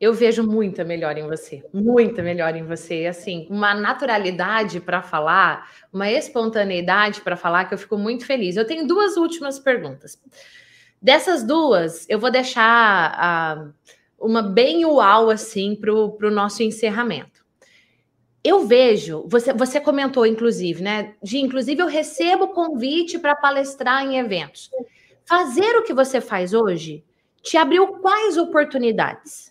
eu 0.00 0.14
vejo 0.14 0.42
muita 0.42 0.82
melhor 0.82 1.18
em 1.18 1.26
você, 1.26 1.62
muita 1.74 2.22
melhor 2.22 2.56
em 2.56 2.64
você, 2.64 3.04
assim, 3.04 3.46
uma 3.50 3.74
naturalidade 3.74 4.80
para 4.80 5.02
falar, 5.02 5.70
uma 5.92 6.10
espontaneidade 6.10 7.20
para 7.20 7.36
falar 7.36 7.66
que 7.66 7.74
eu 7.74 7.78
fico 7.78 7.98
muito 7.98 8.24
feliz. 8.24 8.56
Eu 8.56 8.66
tenho 8.66 8.86
duas 8.86 9.18
últimas 9.18 9.58
perguntas. 9.58 10.18
Dessas 11.02 11.44
duas, 11.44 12.06
eu 12.08 12.18
vou 12.18 12.30
deixar 12.30 13.68
uh, 13.68 13.74
uma 14.18 14.42
bem 14.42 14.86
uau 14.86 15.28
assim 15.28 15.76
para 15.76 15.92
o 15.92 16.30
nosso 16.30 16.62
encerramento. 16.62 17.44
Eu 18.42 18.66
vejo, 18.66 19.26
você, 19.28 19.52
você 19.52 19.78
comentou, 19.78 20.24
inclusive, 20.24 20.82
né? 20.82 21.14
De 21.22 21.38
inclusive 21.38 21.82
eu 21.82 21.86
recebo 21.86 22.48
convite 22.48 23.18
para 23.18 23.36
palestrar 23.36 24.02
em 24.02 24.16
eventos. 24.16 24.70
Fazer 25.26 25.76
o 25.76 25.82
que 25.82 25.92
você 25.92 26.22
faz 26.22 26.54
hoje 26.54 27.04
te 27.42 27.58
abriu 27.58 27.86
quais 27.98 28.38
oportunidades? 28.38 29.49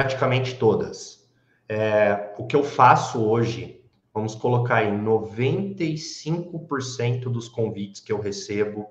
Praticamente 0.00 0.54
todas. 0.54 1.28
É, 1.68 2.32
o 2.38 2.46
que 2.46 2.56
eu 2.56 2.64
faço 2.64 3.22
hoje, 3.22 3.82
vamos 4.14 4.34
colocar 4.34 4.82
em 4.82 4.98
95% 5.04 7.24
dos 7.24 7.50
convites 7.50 8.00
que 8.00 8.10
eu 8.10 8.18
recebo, 8.18 8.88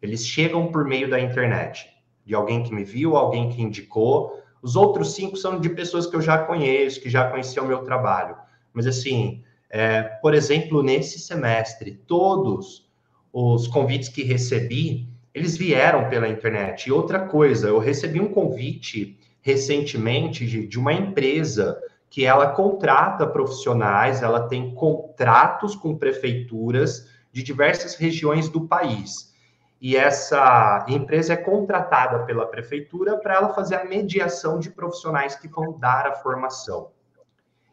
eles 0.00 0.24
chegam 0.24 0.70
por 0.70 0.84
meio 0.84 1.10
da 1.10 1.18
internet, 1.18 1.88
de 2.24 2.32
alguém 2.32 2.62
que 2.62 2.72
me 2.72 2.84
viu, 2.84 3.16
alguém 3.16 3.48
que 3.48 3.60
indicou. 3.60 4.40
Os 4.62 4.76
outros 4.76 5.16
cinco 5.16 5.36
são 5.36 5.58
de 5.58 5.68
pessoas 5.68 6.06
que 6.06 6.14
eu 6.14 6.22
já 6.22 6.38
conheço, 6.38 7.00
que 7.00 7.10
já 7.10 7.28
conheciam 7.28 7.64
o 7.64 7.68
meu 7.68 7.82
trabalho. 7.82 8.36
Mas 8.72 8.86
assim, 8.86 9.42
é, 9.68 10.02
por 10.22 10.32
exemplo, 10.32 10.80
nesse 10.80 11.18
semestre, 11.18 12.00
todos 12.06 12.88
os 13.32 13.66
convites 13.66 14.08
que 14.08 14.22
recebi, 14.22 15.08
eles 15.34 15.56
vieram 15.56 16.08
pela 16.08 16.28
internet. 16.28 16.86
E 16.86 16.92
outra 16.92 17.26
coisa, 17.26 17.66
eu 17.66 17.80
recebi 17.80 18.20
um 18.20 18.28
convite 18.28 19.18
recentemente 19.42 20.46
de, 20.46 20.66
de 20.66 20.78
uma 20.78 20.92
empresa 20.92 21.78
que 22.08 22.24
ela 22.24 22.48
contrata 22.48 23.26
profissionais, 23.26 24.22
ela 24.22 24.46
tem 24.48 24.74
contratos 24.74 25.74
com 25.74 25.96
prefeituras 25.96 27.08
de 27.32 27.42
diversas 27.42 27.94
regiões 27.94 28.48
do 28.48 28.66
país. 28.66 29.32
E 29.80 29.96
essa 29.96 30.86
empresa 30.88 31.32
é 31.32 31.36
contratada 31.36 32.24
pela 32.24 32.46
prefeitura 32.46 33.16
para 33.16 33.34
ela 33.34 33.52
fazer 33.52 33.74
a 33.74 33.84
mediação 33.84 34.60
de 34.60 34.70
profissionais 34.70 35.34
que 35.34 35.48
vão 35.48 35.76
dar 35.78 36.06
a 36.06 36.14
formação. 36.14 36.90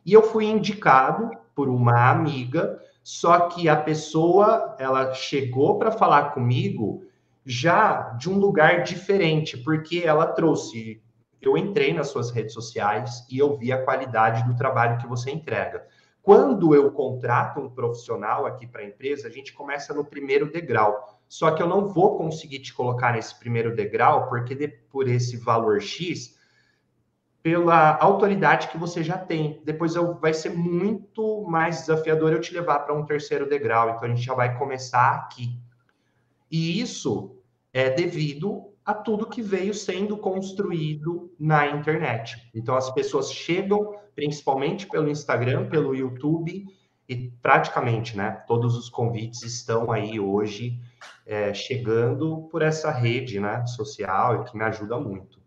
E 0.03 0.13
eu 0.13 0.23
fui 0.23 0.45
indicado 0.45 1.29
por 1.53 1.69
uma 1.69 2.09
amiga, 2.09 2.81
só 3.03 3.41
que 3.49 3.69
a 3.69 3.75
pessoa, 3.75 4.75
ela 4.79 5.13
chegou 5.13 5.77
para 5.77 5.91
falar 5.91 6.31
comigo 6.31 7.03
já 7.45 8.11
de 8.17 8.29
um 8.29 8.37
lugar 8.37 8.83
diferente, 8.83 9.57
porque 9.57 10.01
ela 10.03 10.25
trouxe 10.25 11.01
eu 11.41 11.57
entrei 11.57 11.93
nas 11.93 12.09
suas 12.09 12.31
redes 12.31 12.53
sociais 12.53 13.25
e 13.29 13.37
eu 13.37 13.55
vi 13.57 13.71
a 13.71 13.83
qualidade 13.83 14.43
do 14.43 14.55
trabalho 14.55 14.97
que 14.97 15.07
você 15.07 15.31
entrega. 15.31 15.85
Quando 16.21 16.75
eu 16.75 16.91
contrato 16.91 17.59
um 17.59 17.69
profissional 17.69 18.45
aqui 18.45 18.67
para 18.67 18.81
a 18.81 18.85
empresa, 18.85 19.27
a 19.27 19.31
gente 19.31 19.53
começa 19.53 19.93
no 19.93 20.03
primeiro 20.03 20.51
degrau. 20.51 21.19
Só 21.27 21.51
que 21.51 21.63
eu 21.63 21.67
não 21.67 21.87
vou 21.87 22.17
conseguir 22.17 22.59
te 22.59 22.73
colocar 22.73 23.13
nesse 23.13 23.37
primeiro 23.39 23.75
degrau, 23.75 24.27
porque 24.27 24.53
de, 24.53 24.67
por 24.67 25.07
esse 25.07 25.37
valor 25.37 25.81
X, 25.81 26.37
pela 27.41 27.97
autoridade 27.99 28.67
que 28.67 28.77
você 28.77 29.03
já 29.03 29.17
tem. 29.17 29.61
Depois 29.63 29.95
eu, 29.95 30.15
vai 30.19 30.33
ser 30.33 30.49
muito 30.49 31.45
mais 31.47 31.81
desafiador 31.81 32.33
eu 32.33 32.41
te 32.41 32.53
levar 32.53 32.79
para 32.79 32.93
um 32.93 33.05
terceiro 33.05 33.47
degrau. 33.47 33.91
Então 33.91 34.03
a 34.03 34.07
gente 34.09 34.21
já 34.21 34.33
vai 34.33 34.57
começar 34.57 35.15
aqui. 35.15 35.57
E 36.51 36.81
isso 36.81 37.37
é 37.71 37.89
devido 37.89 38.68
a 38.89 38.93
tudo 38.95 39.27
que 39.27 39.39
veio 39.39 39.71
sendo 39.71 40.17
construído 40.17 41.31
na 41.39 41.67
internet. 41.67 42.49
Então, 42.55 42.75
as 42.75 42.89
pessoas 42.89 43.31
chegam 43.31 43.93
principalmente 44.15 44.87
pelo 44.87 45.07
Instagram, 45.07 45.69
pelo 45.69 45.93
YouTube, 45.93 46.65
e 47.07 47.31
praticamente, 47.39 48.17
né, 48.17 48.43
todos 48.47 48.75
os 48.75 48.89
convites 48.89 49.43
estão 49.43 49.91
aí 49.91 50.19
hoje 50.19 50.79
é, 51.23 51.53
chegando 51.53 52.47
por 52.51 52.63
essa 52.63 52.89
rede, 52.89 53.39
né, 53.39 53.63
social, 53.67 54.43
que 54.45 54.57
me 54.57 54.63
ajuda 54.63 54.99
muito. 54.99 55.38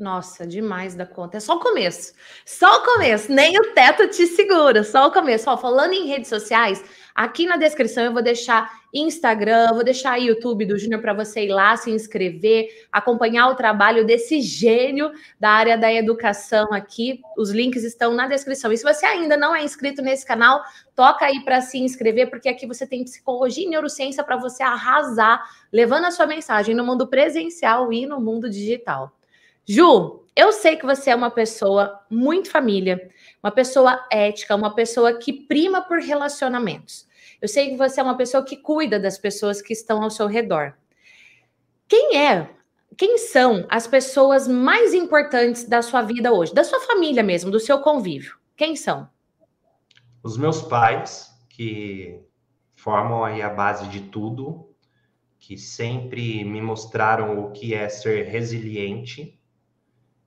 Nossa, 0.00 0.46
demais 0.46 0.94
da 0.94 1.04
conta. 1.04 1.36
É 1.36 1.40
só 1.40 1.56
o 1.56 1.60
começo. 1.60 2.14
Só 2.46 2.80
o 2.80 2.84
começo. 2.84 3.30
Nem 3.30 3.58
o 3.58 3.74
teto 3.74 4.08
te 4.08 4.26
segura. 4.26 4.82
Só 4.82 5.06
o 5.08 5.12
começo. 5.12 5.50
Ó, 5.50 5.58
falando 5.58 5.92
em 5.92 6.06
redes 6.06 6.28
sociais, 6.28 6.82
Aqui 7.20 7.44
na 7.44 7.58
descrição 7.58 8.02
eu 8.02 8.14
vou 8.14 8.22
deixar 8.22 8.80
Instagram, 8.94 9.74
vou 9.74 9.84
deixar 9.84 10.16
YouTube 10.16 10.64
do 10.64 10.78
Júnior 10.78 11.02
para 11.02 11.12
você 11.12 11.44
ir 11.44 11.52
lá 11.52 11.76
se 11.76 11.90
inscrever, 11.90 12.66
acompanhar 12.90 13.48
o 13.48 13.54
trabalho 13.54 14.06
desse 14.06 14.40
gênio 14.40 15.12
da 15.38 15.50
área 15.50 15.76
da 15.76 15.92
educação 15.92 16.72
aqui. 16.72 17.20
Os 17.36 17.50
links 17.50 17.84
estão 17.84 18.14
na 18.14 18.26
descrição. 18.26 18.72
E 18.72 18.78
se 18.78 18.82
você 18.82 19.04
ainda 19.04 19.36
não 19.36 19.54
é 19.54 19.62
inscrito 19.62 20.00
nesse 20.00 20.24
canal, 20.24 20.62
toca 20.94 21.26
aí 21.26 21.44
para 21.44 21.60
se 21.60 21.78
inscrever, 21.78 22.30
porque 22.30 22.48
aqui 22.48 22.66
você 22.66 22.86
tem 22.86 23.04
psicologia 23.04 23.66
e 23.66 23.68
neurociência 23.68 24.24
para 24.24 24.36
você 24.36 24.62
arrasar, 24.62 25.46
levando 25.70 26.06
a 26.06 26.10
sua 26.10 26.26
mensagem 26.26 26.74
no 26.74 26.84
mundo 26.84 27.06
presencial 27.06 27.92
e 27.92 28.06
no 28.06 28.18
mundo 28.18 28.48
digital. 28.48 29.12
Ju, 29.68 30.24
eu 30.34 30.52
sei 30.52 30.76
que 30.76 30.86
você 30.86 31.10
é 31.10 31.14
uma 31.14 31.30
pessoa 31.30 32.00
muito 32.10 32.50
família, 32.50 33.10
uma 33.42 33.50
pessoa 33.50 34.06
ética, 34.10 34.56
uma 34.56 34.74
pessoa 34.74 35.18
que 35.18 35.32
prima 35.32 35.82
por 35.82 35.98
relacionamentos. 35.98 37.08
Eu 37.40 37.48
sei 37.48 37.70
que 37.70 37.76
você 37.76 38.00
é 38.00 38.02
uma 38.02 38.16
pessoa 38.16 38.44
que 38.44 38.56
cuida 38.56 38.98
das 38.98 39.18
pessoas 39.18 39.62
que 39.62 39.72
estão 39.72 40.02
ao 40.02 40.10
seu 40.10 40.26
redor. 40.26 40.74
Quem 41.88 42.18
é? 42.18 42.50
Quem 42.96 43.16
são 43.16 43.66
as 43.68 43.86
pessoas 43.86 44.46
mais 44.46 44.92
importantes 44.92 45.64
da 45.64 45.80
sua 45.80 46.02
vida 46.02 46.32
hoje? 46.32 46.52
Da 46.52 46.64
sua 46.64 46.80
família 46.80 47.22
mesmo, 47.22 47.50
do 47.50 47.58
seu 47.58 47.80
convívio? 47.80 48.36
Quem 48.56 48.76
são? 48.76 49.08
Os 50.22 50.36
meus 50.36 50.60
pais, 50.60 51.34
que 51.48 52.20
formam 52.76 53.24
aí 53.24 53.40
a 53.40 53.48
base 53.48 53.88
de 53.88 54.00
tudo, 54.00 54.68
que 55.38 55.56
sempre 55.56 56.44
me 56.44 56.60
mostraram 56.60 57.42
o 57.42 57.52
que 57.52 57.72
é 57.74 57.88
ser 57.88 58.26
resiliente. 58.26 59.39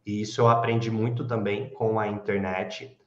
E 0.05 0.21
isso 0.21 0.41
eu 0.41 0.47
aprendi 0.47 0.91
muito 0.91 1.25
também 1.25 1.69
com 1.73 1.99
a 1.99 2.07
internet 2.07 2.97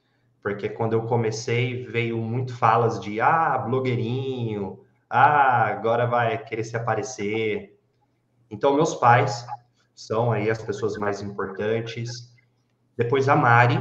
porque 0.47 0.69
quando 0.69 0.93
eu 0.93 1.01
comecei 1.01 1.85
veio 1.87 2.17
muito 2.19 2.55
falas 2.55 3.01
de 3.01 3.19
ah, 3.19 3.57
blogueirinho, 3.57 4.79
ah, 5.09 5.65
agora 5.65 6.07
vai 6.07 6.37
querer 6.41 6.63
se 6.63 6.77
aparecer. 6.77 7.77
Então, 8.49 8.73
meus 8.73 8.95
pais 8.95 9.45
são 9.93 10.31
aí 10.31 10.49
as 10.49 10.61
pessoas 10.61 10.95
mais 10.95 11.21
importantes. 11.21 12.33
Depois 12.95 13.27
a 13.27 13.35
Mari, 13.35 13.77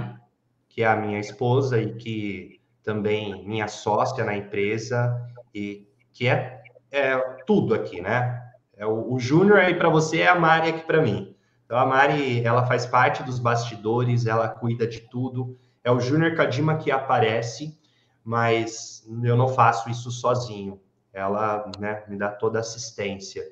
que 0.69 0.83
é 0.83 0.89
a 0.89 0.97
minha 0.97 1.21
esposa 1.21 1.81
e 1.81 1.95
que 1.95 2.61
também 2.83 3.47
minha 3.47 3.69
sócia 3.69 4.25
na 4.25 4.37
empresa 4.37 5.25
e 5.55 5.89
que 6.13 6.27
é, 6.27 6.65
é 6.91 7.17
tudo 7.47 7.75
aqui, 7.75 8.01
né? 8.01 8.43
É 8.77 8.85
o, 8.85 9.13
o 9.13 9.21
Júnior 9.21 9.61
aí 9.61 9.77
para 9.77 9.89
você 9.89 10.23
é 10.23 10.27
a 10.27 10.35
Mari 10.35 10.71
aqui 10.71 10.85
para 10.85 11.01
mim. 11.01 11.36
Então 11.67 11.77
a 11.79 11.85
Mari, 11.85 12.43
ela 12.45 12.65
faz 12.65 12.87
parte 12.87 13.23
dos 13.23 13.39
bastidores, 13.39 14.25
ela 14.25 14.49
cuida 14.49 14.87
de 14.87 15.01
tudo. 15.01 15.59
É 15.85 15.91
o 15.91 16.01
Júnior 16.01 16.35
Kadima 16.35 16.79
que 16.79 16.91
aparece, 16.91 17.79
mas 18.25 19.05
eu 19.23 19.37
não 19.37 19.49
faço 19.49 19.91
isso 19.91 20.11
sozinho. 20.11 20.81
Ela 21.13 21.71
né, 21.79 22.05
me 22.09 22.17
dá 22.17 22.31
toda 22.31 22.59
a 22.59 22.61
assistência. 22.61 23.43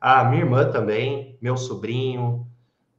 A 0.00 0.24
minha 0.24 0.42
irmã 0.42 0.70
também, 0.70 1.38
meu 1.40 1.56
sobrinho, 1.56 2.46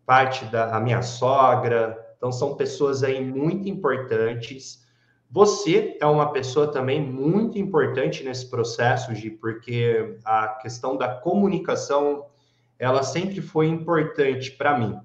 parte 0.05 0.45
da 0.45 0.79
minha 0.79 1.01
sogra. 1.01 1.97
Então, 2.17 2.31
são 2.31 2.55
pessoas 2.55 3.03
aí 3.03 3.23
muito 3.23 3.67
importantes. 3.67 4.83
Você 5.29 5.97
é 5.99 6.05
uma 6.05 6.31
pessoa 6.31 6.71
também 6.71 7.01
muito 7.01 7.57
importante 7.57 8.23
nesse 8.23 8.49
processo, 8.49 9.13
Gi, 9.15 9.31
porque 9.31 10.17
a 10.23 10.47
questão 10.61 10.95
da 10.95 11.15
comunicação, 11.15 12.27
ela 12.77 13.03
sempre 13.03 13.41
foi 13.41 13.67
importante 13.67 14.51
para 14.51 14.77
mim. 14.77 14.99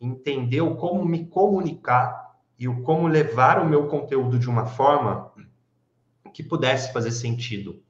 Entender 0.00 0.62
como 0.76 1.04
me 1.04 1.26
comunicar 1.26 2.36
e 2.58 2.68
o 2.68 2.82
como 2.82 3.06
levar 3.06 3.60
o 3.60 3.68
meu 3.68 3.86
conteúdo 3.86 4.38
de 4.38 4.48
uma 4.48 4.66
forma 4.66 5.32
que 6.32 6.42
pudesse 6.42 6.92
fazer 6.92 7.10
sentido. 7.10 7.82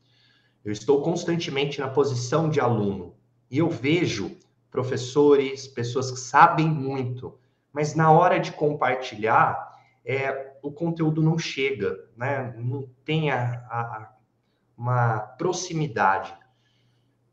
Eu 0.64 0.72
estou 0.72 1.02
constantemente 1.02 1.80
na 1.80 1.88
posição 1.88 2.48
de 2.48 2.60
aluno 2.60 3.14
e 3.50 3.58
eu 3.58 3.68
vejo 3.70 4.36
professores, 4.70 5.66
pessoas 5.66 6.10
que 6.10 6.18
sabem 6.18 6.68
muito, 6.68 7.38
mas 7.72 7.94
na 7.94 8.10
hora 8.10 8.38
de 8.38 8.52
compartilhar, 8.52 9.76
é, 10.04 10.56
o 10.62 10.70
conteúdo 10.70 11.22
não 11.22 11.38
chega, 11.38 11.96
né? 12.16 12.54
não 12.58 12.88
tem 13.04 13.30
a, 13.30 13.54
a, 13.70 14.12
uma 14.76 15.20
proximidade. 15.20 16.34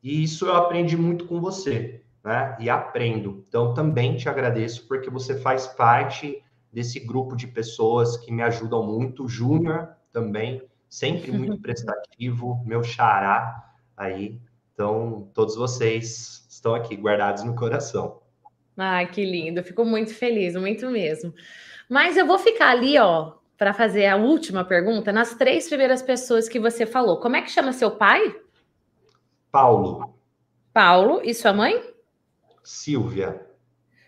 E 0.05 0.21
isso 0.21 0.45
eu 0.45 0.55
aprendi 0.55 0.95
muito 0.95 1.25
com 1.25 1.41
você, 1.41 2.03
né? 2.23 2.55
E 2.59 2.69
aprendo. 2.69 3.43
Então 3.47 3.73
também 3.73 4.15
te 4.15 4.29
agradeço 4.29 4.87
porque 4.87 5.09
você 5.09 5.35
faz 5.35 5.65
parte 5.65 6.43
desse 6.71 6.99
grupo 6.99 7.35
de 7.35 7.47
pessoas 7.47 8.15
que 8.17 8.31
me 8.31 8.43
ajudam 8.43 8.85
muito. 8.85 9.27
Júnior 9.27 9.89
também, 10.13 10.61
sempre 10.87 11.31
muito 11.33 11.59
prestativo, 11.59 12.63
meu 12.67 12.83
xará 12.83 13.73
aí. 13.97 14.39
Então, 14.75 15.27
todos 15.33 15.55
vocês 15.55 16.45
estão 16.51 16.75
aqui 16.75 16.95
guardados 16.95 17.43
no 17.43 17.55
coração. 17.55 18.21
Ai, 18.77 19.07
que 19.07 19.25
lindo. 19.25 19.63
fico 19.63 19.83
muito 19.83 20.13
feliz, 20.13 20.55
muito 20.55 20.87
mesmo. 20.91 21.33
Mas 21.89 22.15
eu 22.15 22.27
vou 22.27 22.37
ficar 22.37 22.69
ali, 22.69 22.99
ó, 22.99 23.31
para 23.57 23.73
fazer 23.73 24.05
a 24.05 24.17
última 24.17 24.63
pergunta, 24.63 25.11
nas 25.11 25.33
três 25.33 25.67
primeiras 25.67 26.03
pessoas 26.03 26.47
que 26.47 26.59
você 26.59 26.85
falou. 26.85 27.19
Como 27.19 27.35
é 27.37 27.41
que 27.41 27.49
chama 27.49 27.73
seu 27.73 27.89
pai? 27.89 28.44
Paulo. 29.55 30.13
Paulo. 30.73 31.21
E 31.23 31.33
sua 31.33 31.53
mãe? 31.53 31.81
Silvia. 32.61 33.47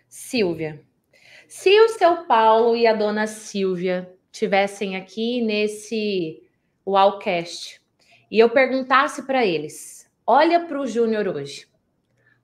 Silvia. 0.06 0.84
Se 1.48 1.70
o 1.80 1.88
seu 1.88 2.26
Paulo 2.26 2.76
e 2.76 2.86
a 2.86 2.92
dona 2.92 3.26
Silvia 3.26 4.14
tivessem 4.30 4.94
aqui 4.94 5.40
nesse 5.40 6.42
Wallcast 6.86 7.80
e 8.30 8.38
eu 8.38 8.50
perguntasse 8.50 9.22
para 9.22 9.46
eles: 9.46 10.06
olha 10.26 10.66
para 10.66 10.78
o 10.78 10.86
Júnior 10.86 11.26
hoje, 11.26 11.66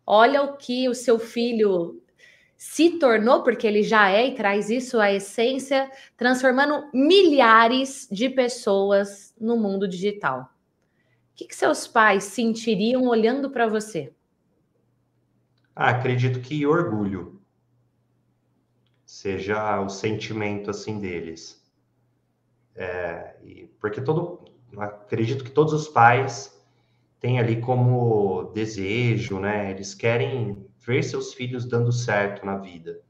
olha 0.07 0.43
o 0.43 0.57
que 0.57 0.88
o 0.88 0.95
seu 0.95 1.19
filho 1.19 2.03
se 2.57 2.99
tornou, 2.99 3.43
porque 3.43 3.67
ele 3.67 3.83
já 3.83 4.09
é 4.09 4.29
e 4.29 4.35
traz 4.35 4.71
isso 4.71 4.99
à 4.99 5.12
essência, 5.12 5.90
transformando 6.17 6.88
milhares 6.95 8.09
de 8.11 8.31
pessoas 8.31 9.35
no 9.38 9.59
mundo 9.59 9.87
digital. 9.87 10.54
O 11.35 11.37
que, 11.37 11.47
que 11.47 11.57
seus 11.57 11.88
pais 11.88 12.23
sentiriam 12.23 13.09
olhando 13.09 13.51
para 13.51 13.66
você? 13.66 14.12
Ah, 15.75 15.90
acredito 15.90 16.40
que 16.40 16.64
orgulho 16.64 17.40
seja 19.05 19.81
o 19.81 19.88
sentimento 19.88 20.70
assim 20.70 21.01
deles. 21.01 21.61
É, 22.77 23.35
porque 23.81 24.01
todo, 24.01 24.44
acredito 24.79 25.42
que 25.42 25.51
todos 25.51 25.73
os 25.73 25.88
pais 25.88 26.57
têm 27.18 27.40
ali 27.40 27.61
como 27.61 28.53
desejo, 28.55 29.40
né? 29.40 29.73
Eles 29.73 29.92
querem 29.92 30.64
ver 30.87 31.03
seus 31.03 31.35
filhos 31.35 31.64
dando 31.64 31.90
certo 31.90 32.47
na 32.47 32.59
vida. 32.59 33.01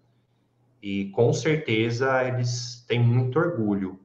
E 0.81 1.11
com 1.11 1.31
certeza 1.31 2.25
eles 2.27 2.83
têm 2.89 3.01
muito 3.01 3.39
orgulho 3.39 4.01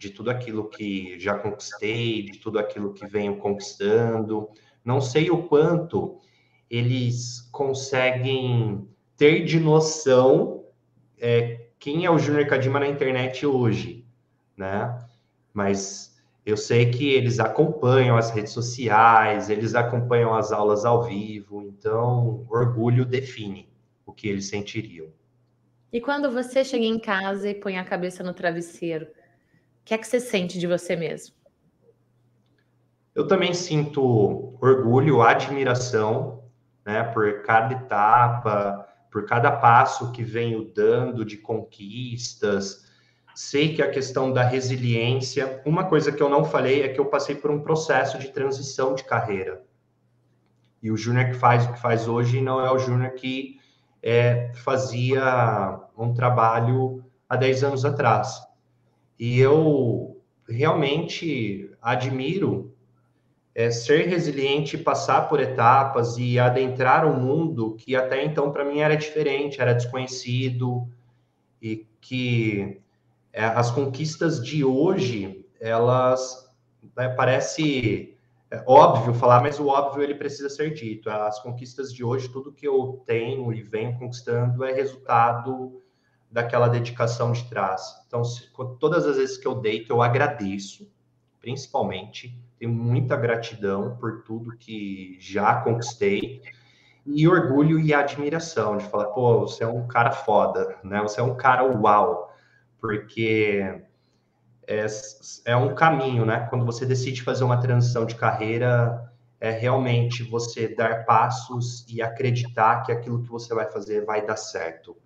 de 0.00 0.08
tudo 0.08 0.30
aquilo 0.30 0.70
que 0.70 1.20
já 1.20 1.38
conquistei, 1.38 2.22
de 2.22 2.38
tudo 2.38 2.58
aquilo 2.58 2.94
que 2.94 3.06
venho 3.06 3.36
conquistando. 3.36 4.48
Não 4.82 4.98
sei 4.98 5.30
o 5.30 5.42
quanto 5.42 6.18
eles 6.70 7.46
conseguem 7.52 8.88
ter 9.14 9.44
de 9.44 9.60
noção 9.60 10.64
é, 11.18 11.66
quem 11.78 12.06
é 12.06 12.10
o 12.10 12.18
Júnior 12.18 12.46
Kadima 12.46 12.80
na 12.80 12.88
internet 12.88 13.44
hoje, 13.44 14.06
né? 14.56 15.06
Mas 15.52 16.18
eu 16.46 16.56
sei 16.56 16.90
que 16.90 17.10
eles 17.10 17.38
acompanham 17.38 18.16
as 18.16 18.30
redes 18.30 18.52
sociais, 18.52 19.50
eles 19.50 19.74
acompanham 19.74 20.34
as 20.34 20.50
aulas 20.50 20.86
ao 20.86 21.02
vivo, 21.02 21.60
então 21.60 22.46
orgulho 22.48 23.04
define 23.04 23.68
o 24.06 24.14
que 24.14 24.26
eles 24.26 24.48
sentiriam. 24.48 25.08
E 25.92 26.00
quando 26.00 26.30
você 26.30 26.64
chega 26.64 26.86
em 26.86 26.98
casa 26.98 27.50
e 27.50 27.54
põe 27.54 27.76
a 27.76 27.84
cabeça 27.84 28.22
no 28.22 28.32
travesseiro, 28.32 29.06
o 29.80 29.84
que 29.84 29.94
é 29.94 29.98
que 29.98 30.06
você 30.06 30.20
sente 30.20 30.58
de 30.58 30.66
você 30.66 30.96
mesmo? 30.96 31.34
Eu 33.14 33.26
também 33.26 33.52
sinto 33.52 34.56
orgulho, 34.60 35.22
admiração, 35.22 36.44
né, 36.86 37.02
por 37.02 37.42
cada 37.42 37.74
etapa, 37.74 38.86
por 39.10 39.26
cada 39.26 39.50
passo 39.50 40.12
que 40.12 40.22
venho 40.22 40.64
dando 40.72 41.24
de 41.24 41.36
conquistas, 41.36 42.88
Sei 43.34 43.74
que 43.74 43.82
a 43.82 43.90
questão 43.90 44.32
da 44.32 44.42
resiliência, 44.42 45.62
uma 45.64 45.84
coisa 45.84 46.12
que 46.12 46.22
eu 46.22 46.28
não 46.28 46.44
falei 46.44 46.82
é 46.82 46.88
que 46.88 47.00
eu 47.00 47.06
passei 47.06 47.34
por 47.34 47.50
um 47.50 47.60
processo 47.60 48.18
de 48.18 48.28
transição 48.28 48.94
de 48.94 49.04
carreira. 49.04 49.62
E 50.82 50.90
o 50.90 50.96
Júnior 50.96 51.26
que 51.26 51.34
faz 51.34 51.64
o 51.64 51.72
que 51.72 51.80
faz 51.80 52.08
hoje 52.08 52.40
não 52.40 52.64
é 52.64 52.70
o 52.70 52.78
Júnior 52.78 53.12
que 53.12 53.58
é, 54.02 54.52
fazia 54.56 55.80
um 55.96 56.12
trabalho 56.12 57.04
há 57.28 57.36
10 57.36 57.64
anos 57.64 57.84
atrás. 57.84 58.42
E 59.20 59.38
eu 59.38 60.18
realmente 60.48 61.70
admiro 61.82 62.74
é, 63.54 63.70
ser 63.70 64.08
resiliente, 64.08 64.78
passar 64.78 65.28
por 65.28 65.38
etapas 65.38 66.16
e 66.16 66.38
adentrar 66.38 67.04
um 67.06 67.20
mundo 67.20 67.76
que 67.76 67.94
até 67.94 68.24
então 68.24 68.50
para 68.50 68.64
mim 68.64 68.80
era 68.80 68.96
diferente, 68.96 69.60
era 69.60 69.74
desconhecido 69.74 70.88
e 71.60 71.86
que 72.00 72.80
é, 73.30 73.44
as 73.44 73.70
conquistas 73.70 74.42
de 74.42 74.64
hoje, 74.64 75.44
elas 75.60 76.50
né, 76.96 77.10
parece 77.10 78.16
é, 78.50 78.64
óbvio 78.66 79.12
falar, 79.12 79.42
mas 79.42 79.60
o 79.60 79.66
óbvio 79.66 80.02
ele 80.02 80.14
precisa 80.14 80.48
ser 80.48 80.72
dito. 80.72 81.10
As 81.10 81.42
conquistas 81.42 81.92
de 81.92 82.02
hoje, 82.02 82.30
tudo 82.30 82.54
que 82.54 82.66
eu 82.66 83.02
tenho 83.04 83.52
e 83.52 83.60
venho 83.60 83.98
conquistando 83.98 84.64
é 84.64 84.72
resultado 84.72 85.82
daquela 86.30 86.68
dedicação 86.68 87.32
de 87.32 87.44
trás. 87.48 87.82
Então, 88.06 88.24
se, 88.24 88.48
todas 88.78 89.06
as 89.06 89.16
vezes 89.16 89.36
que 89.36 89.46
eu 89.46 89.54
deito, 89.54 89.92
eu 89.92 90.00
agradeço, 90.00 90.90
principalmente, 91.40 92.38
tenho 92.58 92.72
muita 92.72 93.16
gratidão 93.16 93.96
por 93.96 94.22
tudo 94.22 94.56
que 94.56 95.16
já 95.18 95.54
conquistei 95.62 96.42
e 97.06 97.26
orgulho 97.26 97.80
e 97.80 97.92
admiração 97.92 98.76
de 98.76 98.84
falar, 98.84 99.06
pô, 99.06 99.40
você 99.40 99.64
é 99.64 99.66
um 99.66 99.88
cara 99.88 100.12
foda, 100.12 100.78
né? 100.84 101.00
Você 101.02 101.20
é 101.20 101.22
um 101.22 101.36
cara 101.36 101.64
uau 101.64 102.30
porque 102.78 103.82
é, 104.66 104.86
é 105.44 105.56
um 105.56 105.74
caminho, 105.74 106.24
né? 106.24 106.46
Quando 106.48 106.64
você 106.64 106.86
decide 106.86 107.22
fazer 107.22 107.44
uma 107.44 107.60
transição 107.60 108.06
de 108.06 108.14
carreira, 108.14 109.10
é 109.40 109.50
realmente 109.50 110.22
você 110.22 110.68
dar 110.68 111.04
passos 111.04 111.86
e 111.88 112.00
acreditar 112.00 112.82
que 112.82 112.92
aquilo 112.92 113.22
que 113.22 113.28
você 113.28 113.54
vai 113.54 113.70
fazer 113.70 114.04
vai 114.04 114.24
dar 114.24 114.36
certo. 114.36 114.96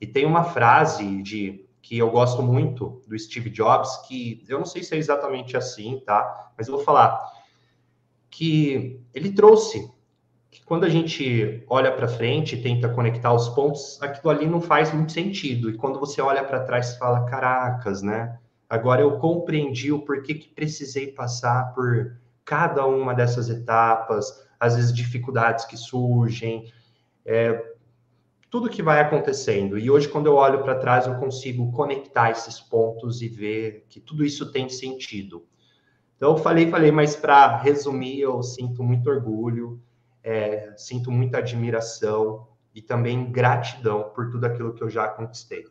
E 0.00 0.06
tem 0.06 0.26
uma 0.26 0.44
frase 0.44 1.22
de 1.22 1.66
que 1.80 1.96
eu 1.96 2.10
gosto 2.10 2.42
muito 2.42 3.00
do 3.06 3.18
Steve 3.18 3.48
Jobs, 3.48 3.96
que 4.08 4.44
eu 4.48 4.58
não 4.58 4.66
sei 4.66 4.82
se 4.82 4.94
é 4.94 4.98
exatamente 4.98 5.56
assim, 5.56 6.02
tá? 6.04 6.52
Mas 6.58 6.66
eu 6.66 6.74
vou 6.74 6.84
falar 6.84 7.20
que 8.28 9.00
ele 9.14 9.32
trouxe 9.32 9.88
que 10.50 10.64
quando 10.64 10.84
a 10.84 10.88
gente 10.88 11.64
olha 11.68 11.92
para 11.92 12.08
frente 12.08 12.56
e 12.56 12.62
tenta 12.62 12.88
conectar 12.88 13.32
os 13.32 13.48
pontos, 13.50 14.02
aquilo 14.02 14.30
ali 14.30 14.46
não 14.46 14.60
faz 14.60 14.92
muito 14.92 15.12
sentido. 15.12 15.70
E 15.70 15.76
quando 15.76 16.00
você 16.00 16.20
olha 16.20 16.42
para 16.42 16.64
trás, 16.64 16.96
fala: 16.96 17.24
caracas, 17.26 18.02
né? 18.02 18.38
Agora 18.68 19.00
eu 19.00 19.18
compreendi 19.18 19.92
o 19.92 20.00
porquê 20.00 20.34
que 20.34 20.48
precisei 20.48 21.12
passar 21.12 21.72
por 21.72 22.18
cada 22.44 22.84
uma 22.84 23.14
dessas 23.14 23.48
etapas, 23.48 24.44
às 24.58 24.74
vezes 24.74 24.92
dificuldades 24.92 25.64
que 25.64 25.76
surgem, 25.76 26.72
é, 27.24 27.75
tudo 28.50 28.70
que 28.70 28.82
vai 28.82 29.00
acontecendo. 29.00 29.78
E 29.78 29.90
hoje, 29.90 30.08
quando 30.08 30.26
eu 30.26 30.34
olho 30.34 30.62
para 30.62 30.74
trás, 30.78 31.06
eu 31.06 31.14
consigo 31.16 31.72
conectar 31.72 32.30
esses 32.30 32.60
pontos 32.60 33.22
e 33.22 33.28
ver 33.28 33.86
que 33.88 34.00
tudo 34.00 34.24
isso 34.24 34.50
tem 34.52 34.68
sentido. 34.68 35.44
Então, 36.16 36.32
eu 36.32 36.38
falei, 36.38 36.70
falei, 36.70 36.90
mas 36.90 37.14
para 37.14 37.56
resumir, 37.58 38.20
eu 38.20 38.42
sinto 38.42 38.82
muito 38.82 39.10
orgulho 39.10 39.80
é, 40.26 40.74
sinto 40.76 41.08
muita 41.12 41.38
admiração 41.38 42.48
e 42.74 42.82
também 42.82 43.30
gratidão 43.30 44.10
por 44.12 44.28
tudo 44.28 44.44
aquilo 44.44 44.74
que 44.74 44.82
eu 44.82 44.90
já 44.90 45.06
conquistei. 45.06 45.64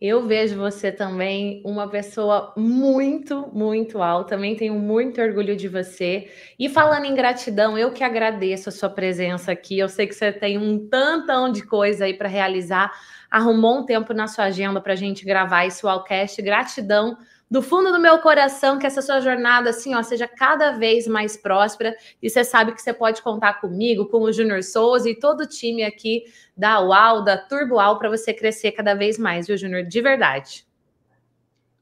Eu 0.00 0.28
vejo 0.28 0.56
você 0.56 0.92
também 0.92 1.60
uma 1.64 1.88
pessoa 1.88 2.54
muito, 2.56 3.48
muito 3.52 4.00
alta. 4.00 4.36
Também 4.36 4.54
tenho 4.54 4.74
muito 4.74 5.20
orgulho 5.20 5.56
de 5.56 5.66
você. 5.66 6.30
E 6.56 6.68
falando 6.68 7.04
em 7.04 7.14
gratidão, 7.16 7.76
eu 7.76 7.90
que 7.90 8.04
agradeço 8.04 8.68
a 8.68 8.72
sua 8.72 8.88
presença 8.88 9.50
aqui. 9.50 9.76
Eu 9.76 9.88
sei 9.88 10.06
que 10.06 10.14
você 10.14 10.30
tem 10.30 10.56
um 10.56 10.88
tantão 10.88 11.50
de 11.50 11.62
coisa 11.62 12.04
aí 12.04 12.14
para 12.14 12.28
realizar. 12.28 12.92
Arrumou 13.28 13.80
um 13.80 13.84
tempo 13.84 14.14
na 14.14 14.28
sua 14.28 14.44
agenda 14.44 14.80
para 14.80 14.92
a 14.92 14.96
gente 14.96 15.24
gravar 15.24 15.66
esse 15.66 15.84
Wallcast. 15.84 16.40
Gratidão 16.42 17.18
do 17.50 17.62
fundo 17.62 17.90
do 17.90 17.98
meu 17.98 18.18
coração 18.18 18.78
que 18.78 18.86
essa 18.86 19.00
sua 19.00 19.20
jornada 19.20 19.70
assim, 19.70 19.94
ó, 19.94 20.02
seja 20.02 20.28
cada 20.28 20.72
vez 20.72 21.06
mais 21.06 21.36
próspera. 21.36 21.96
E 22.22 22.28
você 22.28 22.44
sabe 22.44 22.72
que 22.72 22.82
você 22.82 22.92
pode 22.92 23.22
contar 23.22 23.60
comigo, 23.60 24.06
com 24.06 24.22
o 24.22 24.32
Júnior 24.32 24.62
Souza 24.62 25.08
e 25.08 25.18
todo 25.18 25.42
o 25.42 25.46
time 25.46 25.82
aqui 25.82 26.24
da 26.56 26.80
UAU, 26.80 27.24
da 27.24 27.36
Turbo 27.38 27.76
UAU, 27.76 27.98
para 27.98 28.10
você 28.10 28.34
crescer 28.34 28.72
cada 28.72 28.94
vez 28.94 29.18
mais, 29.18 29.46
viu, 29.46 29.56
Júnior? 29.56 29.84
De 29.84 30.00
verdade. 30.00 30.66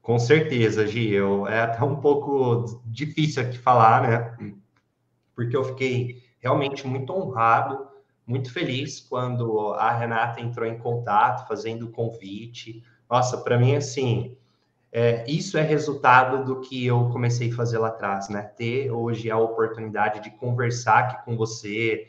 Com 0.01 0.21
certeza, 0.21 0.87
Gi. 0.87 1.13
Eu, 1.13 1.49
é 1.49 1.63
até 1.63 1.83
um 1.83 1.97
pouco 1.97 2.81
difícil 2.85 3.43
aqui 3.43 3.59
falar, 3.59 4.03
né? 4.03 4.55
Porque 5.35 5.57
eu 5.57 5.65
fiquei 5.65 6.23
realmente 6.39 6.87
muito 6.87 7.13
honrado, 7.13 7.89
muito 8.25 8.53
feliz 8.53 9.01
quando 9.01 9.73
a 9.73 9.91
Renata 9.91 10.41
entrou 10.41 10.65
em 10.65 10.79
contato, 10.79 11.49
fazendo 11.49 11.87
o 11.87 11.91
convite. 11.91 12.85
Nossa, 13.11 13.39
para 13.39 13.59
mim, 13.59 13.75
assim, 13.75 14.37
é, 14.99 15.27
isso 15.29 15.59
é 15.59 15.61
resultado 15.61 16.43
do 16.43 16.63
que 16.63 16.87
eu 16.87 17.11
comecei 17.11 17.53
a 17.53 17.55
fazer 17.55 17.77
lá 17.77 17.89
atrás, 17.89 18.31
né? 18.31 18.41
Ter 18.57 18.91
hoje 18.91 19.31
a 19.31 19.37
oportunidade 19.37 20.23
de 20.23 20.31
conversar 20.31 21.01
aqui 21.01 21.23
com 21.23 21.37
você, 21.37 22.07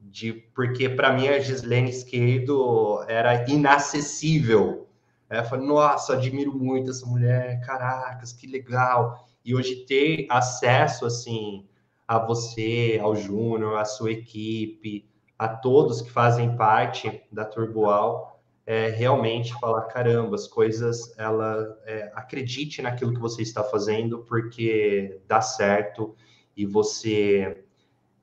de 0.00 0.32
porque 0.54 0.88
para 0.88 1.12
mim 1.12 1.28
a 1.28 1.38
Gislene 1.38 1.90
Esquerdo 1.90 3.04
era 3.06 3.44
inacessível. 3.46 4.88
É, 5.28 5.40
eu 5.40 5.44
falei, 5.44 5.66
nossa, 5.66 6.14
admiro 6.14 6.56
muito 6.56 6.90
essa 6.90 7.04
mulher, 7.04 7.60
caracas, 7.60 8.32
que 8.32 8.46
legal. 8.46 9.28
E 9.44 9.54
hoje 9.54 9.84
ter 9.84 10.26
acesso 10.30 11.04
assim 11.04 11.68
a 12.08 12.18
você, 12.18 12.98
ao 13.02 13.14
Júnior, 13.14 13.76
à 13.76 13.84
sua 13.84 14.12
equipe, 14.12 15.06
a 15.38 15.46
todos 15.46 16.00
que 16.00 16.10
fazem 16.10 16.56
parte 16.56 17.22
da 17.30 17.44
Turboal 17.44 18.39
é, 18.70 18.88
realmente 18.88 19.52
falar 19.58 19.82
caramba, 19.88 20.36
as 20.36 20.46
coisas, 20.46 21.12
ela 21.18 21.76
é, 21.84 22.08
acredite 22.14 22.80
naquilo 22.80 23.12
que 23.12 23.18
você 23.18 23.42
está 23.42 23.64
fazendo 23.64 24.20
porque 24.20 25.20
dá 25.26 25.40
certo 25.40 26.14
e 26.56 26.64
você 26.64 27.64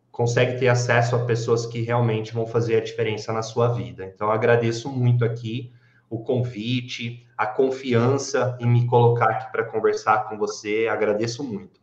consegue 0.10 0.58
ter 0.58 0.70
acesso 0.70 1.18
a 1.18 1.26
pessoas 1.26 1.66
que 1.66 1.82
realmente 1.82 2.34
vão 2.34 2.48
fazer 2.48 2.78
a 2.78 2.80
diferença 2.80 3.34
na 3.34 3.42
sua 3.42 3.74
vida. 3.74 4.06
Então, 4.06 4.32
agradeço 4.32 4.90
muito 4.90 5.26
aqui 5.26 5.74
o 6.10 6.24
convite, 6.24 7.28
a 7.38 7.46
confiança 7.46 8.58
em 8.58 8.68
me 8.68 8.88
colocar 8.88 9.30
aqui 9.30 9.52
para 9.52 9.66
conversar 9.66 10.30
com 10.30 10.38
você. 10.38 10.88
Agradeço 10.90 11.44
muito. 11.44 11.82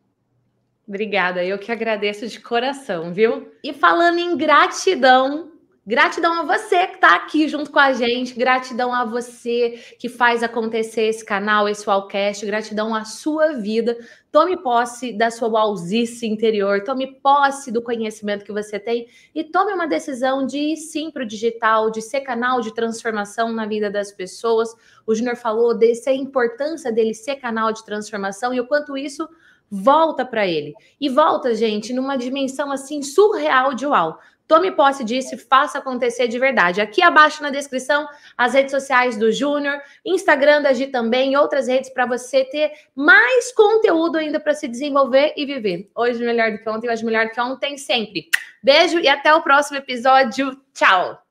Obrigada, 0.89 1.45
eu 1.45 1.59
que 1.59 1.71
agradeço 1.71 2.27
de 2.27 2.41
coração, 2.41 3.13
viu? 3.13 3.53
E 3.63 3.75
falando 3.75 4.19
em 4.21 4.35
gratidão, 4.39 5.53
Gratidão 5.87 6.33
a 6.41 6.43
você 6.45 6.87
que 6.87 6.95
está 6.95 7.15
aqui 7.15 7.47
junto 7.47 7.71
com 7.71 7.79
a 7.79 7.93
gente, 7.93 8.33
gratidão 8.35 8.95
a 8.95 9.05
você 9.05 9.79
que 9.99 10.09
faz 10.09 10.43
acontecer 10.43 11.03
esse 11.03 11.23
canal, 11.23 11.69
esse 11.69 11.87
Wallcast, 11.87 12.47
gratidão 12.47 12.95
à 12.95 13.05
sua 13.05 13.53
vida. 13.53 13.95
Tome 14.33 14.57
posse 14.57 15.13
da 15.13 15.31
sua 15.31 15.47
wallzice 15.47 16.27
interior, 16.27 16.83
tome 16.85 17.21
posse 17.21 17.71
do 17.71 17.83
conhecimento 17.83 18.47
que 18.47 18.53
você 18.53 18.79
tem 18.79 19.09
e 19.35 19.45
tome 19.45 19.75
uma 19.75 19.87
decisão 19.87 20.47
de 20.47 20.57
ir 20.57 20.77
sim 20.79 21.11
para 21.11 21.23
o 21.23 21.27
digital, 21.27 21.91
de 21.91 22.01
ser 22.01 22.23
canal 22.23 22.63
de 22.63 22.73
transformação 22.73 23.53
na 23.53 23.67
vida 23.67 23.91
das 23.91 24.11
pessoas. 24.11 24.75
O 25.07 25.15
Júnior 25.15 25.37
falou 25.37 25.77
dessa 25.77 26.11
importância 26.11 26.91
dele 26.91 27.13
ser 27.13 27.37
canal 27.37 27.71
de 27.75 27.85
transformação 27.85 28.55
e 28.55 28.61
o 28.61 28.67
quanto 28.67 28.97
isso 28.97 29.29
volta 29.71 30.25
para 30.25 30.47
ele. 30.47 30.73
E 31.01 31.09
volta, 31.09 31.55
gente, 31.55 31.93
numa 31.93 32.17
dimensão 32.17 32.71
assim 32.71 33.03
surreal 33.03 33.75
de 33.75 33.87
uau. 33.87 34.19
Tome 34.47 34.71
posse 34.73 35.03
disso 35.03 35.35
e 35.35 35.39
faça 35.39 35.79
acontecer 35.79 36.29
de 36.29 36.39
verdade. 36.39 36.81
Aqui 36.81 37.03
abaixo 37.03 37.43
na 37.43 37.51
descrição, 37.51 38.07
as 38.37 38.53
redes 38.53 38.71
sociais 38.71 39.17
do 39.17 39.33
Júnior, 39.33 39.81
Instagram 40.05 40.63
da 40.63 40.73
Gi 40.73 40.89
também, 40.89 41.37
outras 41.37 41.67
redes 41.67 41.91
para 41.91 42.05
você 42.05 42.45
ter 42.45 42.73
mais 42.95 43.53
conteúdo 43.53 44.19
ainda 44.19 44.39
para 44.39 44.55
se 44.55 44.69
desenvolver 44.69 45.33
e 45.37 45.47
viver. 45.47 45.91
Hoje 45.95 46.23
melhor 46.25 46.53
do 46.53 46.59
que 46.59 46.69
ontem, 46.69 46.91
hoje 46.91 47.05
melhor 47.05 47.27
do 47.27 47.33
que 47.33 47.41
ontem 47.41 47.79
sempre. 47.79 48.29
Beijo 48.63 48.99
e 48.99 49.09
até 49.09 49.35
o 49.35 49.43
próximo 49.43 49.79
episódio. 49.79 50.55
Tchau! 50.75 51.19